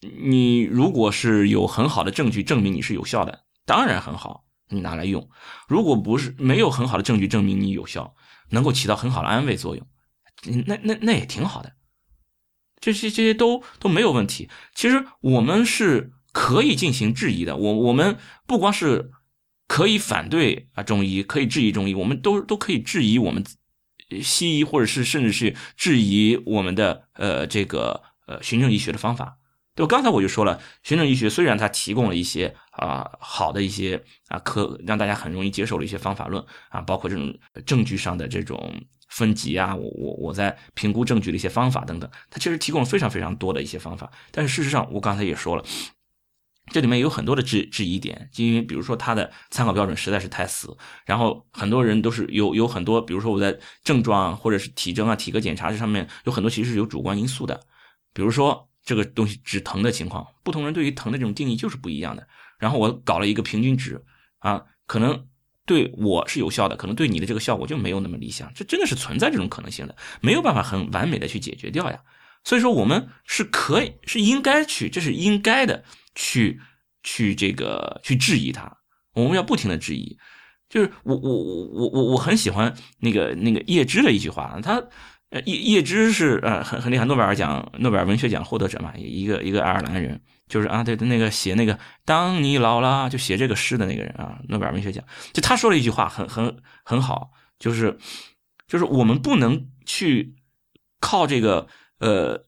[0.00, 5.28] 你如果是有很好的证据证明你是有效的，当然很好，你拿来用。
[5.68, 8.14] 如果不是没有很好的证据证明你有效，
[8.48, 9.86] 能够起到很好的安慰作用，
[10.66, 11.74] 那那那也挺好的。
[12.80, 14.48] 这些这些都都没有问题。
[14.74, 17.56] 其实我们是可以进行质疑的。
[17.56, 18.16] 我我们
[18.46, 19.10] 不光是
[19.66, 23.44] 可以反对啊中医，可以质疑中医，我们都都可以质疑我们
[24.22, 29.36] 西医，或者是甚至是质疑我们的呃这个呃循证医学的方法。
[29.78, 29.86] 就？
[29.86, 38.86] 刚才我就说了，循证医学虽然它提供了一些啊好的一些啊可让大家很容易接受的一些方法论啊，包括这种证据上的这种。
[39.10, 44.12] 分级啊，我我我在评估证据的一些方法等等，它其实提供了非常非常多的一些方法。
[44.30, 45.64] 但是事实上，我刚才也说了，
[46.70, 50.76] 这里面有很多的质质疑点，就因为比如说它的参考标准实在是太死，
[51.06, 57.58] 然后很多人都是有有很多，比如说我在症状或者是体征啊、体格检查这上面有很多其实是有主观因素的，
[58.12, 62.26] 比如说这个东西止疼的情况，不同人对于疼的这种定义就是不一样的。
[62.58, 64.02] 然后我搞了一个平均值
[64.38, 65.26] 啊，可能。
[65.68, 72.00] 对我是有效的，可能对你的这个效果就没有那么理想，这真的是存在这种可能性的，没有办法很完美的去解决掉呀。
[72.42, 75.84] 所以说我们是可以，是应该去，这是应该的，
[76.14, 76.58] 去
[77.02, 78.78] 去这个去质疑它。
[79.12, 80.16] 我们要不停的质疑，
[80.70, 84.82] 就是我我我我我我很喜欢那个那个叶芝的一句话，他
[85.30, 90.20] 呃叶叶芝是呃很很厉害，诺贝尔奖诺贝尔文学奖获得者嘛，一个一个爱尔兰人。
[90.48, 95.04] 就是啊，对那个写那个“当你老了”就写这个诗的那个人啊，诺贝尔文学奖，
[95.34, 97.98] 就他说了一句话，很很很好，就是
[98.66, 100.34] 就是我们不能去
[101.00, 101.68] 靠这个
[101.98, 102.46] 呃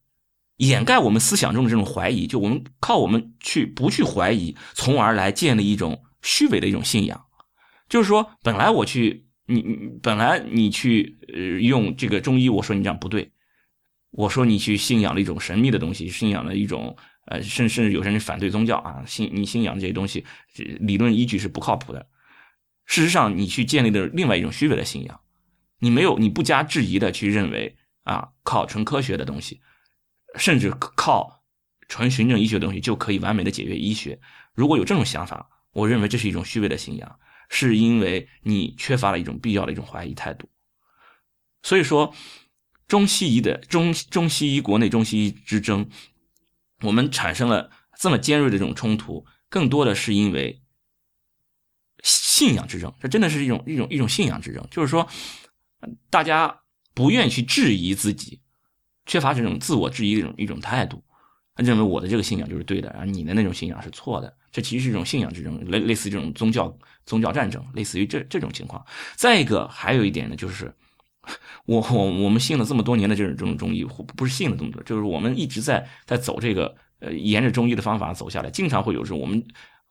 [0.57, 7.27] 掩盖我们思想中的这种怀疑，就我们靠我们去不去怀疑，从而来建立一种虚伪的一种信仰。
[7.91, 13.31] 就是说，本来我去你本来你去呃用这个中医，我说你这样不对，
[14.11, 16.97] 我说你去信仰了一种神秘的东西，信仰了一种。
[17.27, 20.25] 呃，甚甚至有些人反对宗教啊，信你信仰这些东西，
[20.81, 22.09] 理论依据是不靠谱的。
[22.87, 25.21] 事实上，你去建立的另外一种虚伪的信仰，
[25.79, 29.61] 你没有你不加质疑的去认为啊，靠纯科学的东西，
[30.37, 31.45] 甚至靠
[31.87, 34.19] 纯循证医学的东西就可以完美的解决医学。
[34.53, 37.17] 如果有这种想法，我认为这是一种虚伪的信仰，
[37.51, 40.49] 是因为你缺乏了一种必要的一种怀疑态度。
[41.63, 42.15] 所以说，
[42.89, 45.91] 中西医的中中西医国内中西医之争。
[46.83, 50.63] 我们产生了这么尖锐的这种冲突，更多的是因为
[52.03, 52.91] 信仰之争。
[52.99, 55.07] 这真的是一种一种一种信仰之争，就是说，
[56.09, 56.63] 大家
[56.95, 58.41] 不愿意去质疑自己，
[59.05, 61.05] 缺乏这种自我质疑的一种一种态度，
[61.57, 64.35] 认为我的这个信仰就是对的，而你的那种信仰是错的。
[64.53, 66.77] 这其实是一种信仰之争，类类似这种宗教
[67.07, 68.85] 宗教战争，类似于这这种情况。
[69.17, 70.75] 再一个，还有一点呢，就是
[71.67, 73.85] 我我我们信了这么多年的这种这种中医，
[74.17, 76.77] 不是信了这么多，就是我们一直在在走这个。
[77.03, 79.43] 呃，沿着中医的方法走下来，经常会有这种我们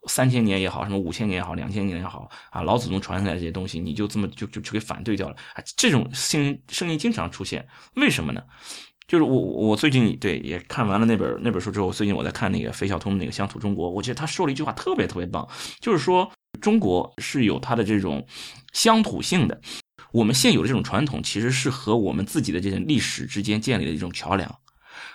[0.05, 5.64] 三千年也好，什么五千年也好，两千年也好啊，老祖宗传下来这些东西，你就这么就就就给反对掉了啊！
[5.76, 8.43] 这种声声音经常出现，为什么呢？
[9.10, 15.49] 就是我我最近对也看完了那本那本书之后，最近我在看那个费孝通那个《乡土中国》，我觉得他说了一句话特别特别棒，
[15.80, 16.32] 就是说
[16.62, 18.24] 中国是有它的这种
[18.72, 19.60] 乡土性的，
[20.12, 24.60] 我们现有的这种传统其实是和我们自己的这种历史之间建立的一种桥梁。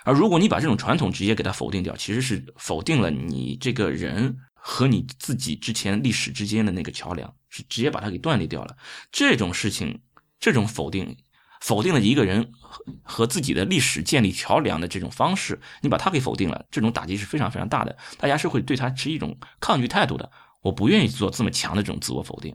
[0.03, 8.77] 而如果你把这种传统直接给它否定掉，其实是否定了你这个人和你自己之前历史之间的那个桥梁，是直接把它给断裂掉了。
[9.13, 10.01] 这种事情，
[10.41, 11.17] 这种否定，
[11.65, 17.97] 否定了一个人和和自己的历史建立桥梁的这种方式，你把他给否定了，这种打击是非常非常大的。
[18.19, 20.31] 大家是会对他持一种抗拒态度的。
[20.61, 22.55] 我不愿意做这么强的这种自我否定。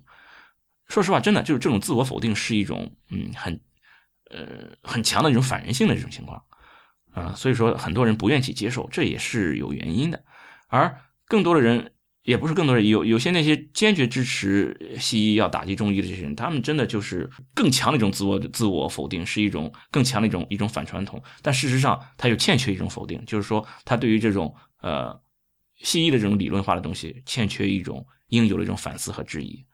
[0.89, 3.59] 说实话，真的就是这种自我否定是一种嗯很
[4.29, 6.43] 呃很强的一种反人性的这种情况。
[7.11, 10.23] 啊，所以说很多人不愿意去接受，这也是有原因的。
[10.67, 11.93] 而更多的人
[12.29, 21.19] 也不是更多人，有有些那些坚决支持西医要打击中医的这些人，他们真的就是更强的一种自我自我否定，是一种更强的一种一种反传统。
[21.41, 25.19] 但事实上，他又欠缺一种否定，就是说他对于这种呃
[25.79, 29.65] 西医的这种理论化的东西，欠缺一种应有的一种反思和质疑。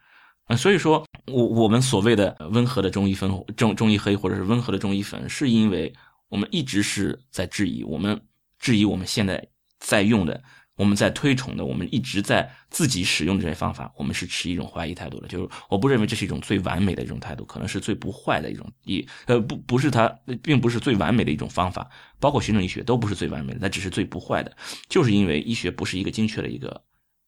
[0.45, 5.93] 啊，所以说，我我们所谓的温和的中医粉、中中医黑，或者是温和的中医粉，是因为
[6.29, 8.21] 我们一直是在质疑，我们
[8.59, 9.45] 质疑我们现在
[9.77, 10.41] 在用的。
[10.77, 15.27] 我们在推崇的，我们一直在自己使用这些方法，我们是持一种怀疑态度的。
[15.27, 20.07] 就是我不认为这是一种最完美的一种态度，可能是最不坏的一种，一呃不不是它，
[20.43, 21.89] 并不是最完美的一种方法。
[22.19, 24.55] 包括循证医学都不是最完美的，那只是最不坏的。
[24.89, 26.83] 就是因为医学不是一个精确的一个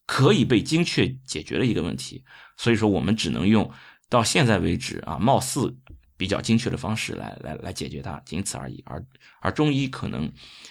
[0.05, 2.23] 可以被精确解决的一个问题，
[2.57, 3.71] 所以说我们只能用
[4.09, 5.77] 到现在为止啊，貌似。
[6.18, 8.84] 比较精确的方式来来来解决它，仅此而已。
[8.86, 9.05] 而
[9.39, 10.30] 而中医可能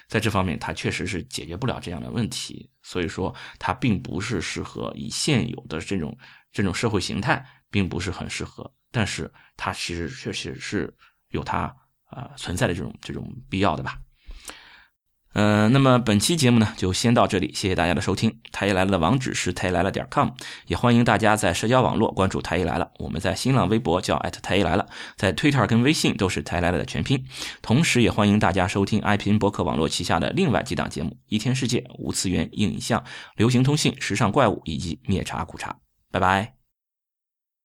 [0.09, 6.17] 在这方面，它确实是解决不了这样的问题，所以说它并不是适合以现有的这种
[6.53, 8.71] 这种社会形态，并不是很适合。
[8.91, 10.93] 但是它其实确实是
[11.29, 11.75] 有它
[12.07, 14.01] 啊存在的这种这种必要的吧。
[15.37, 18.35] 呃，那么本期节目呢，就先到这里，谢谢大家的收听。
[18.53, 20.31] 太医来了的网址是太医来了点 com，
[20.67, 22.91] 也欢迎大家在社交网络关注太医来了。
[22.99, 27.23] 我们在新浪微博叫艾特太医来了，在 Twitter 跟微信都是太医来了的全拼。
[27.61, 33.05] 同时，也欢迎大家收听爱频博客网络旗下的另外几档节目：一天世界、无次元、硬影像、
[33.37, 35.77] 流行通信、时尚怪物以及灭茶苦茶。
[36.11, 36.56] 拜拜。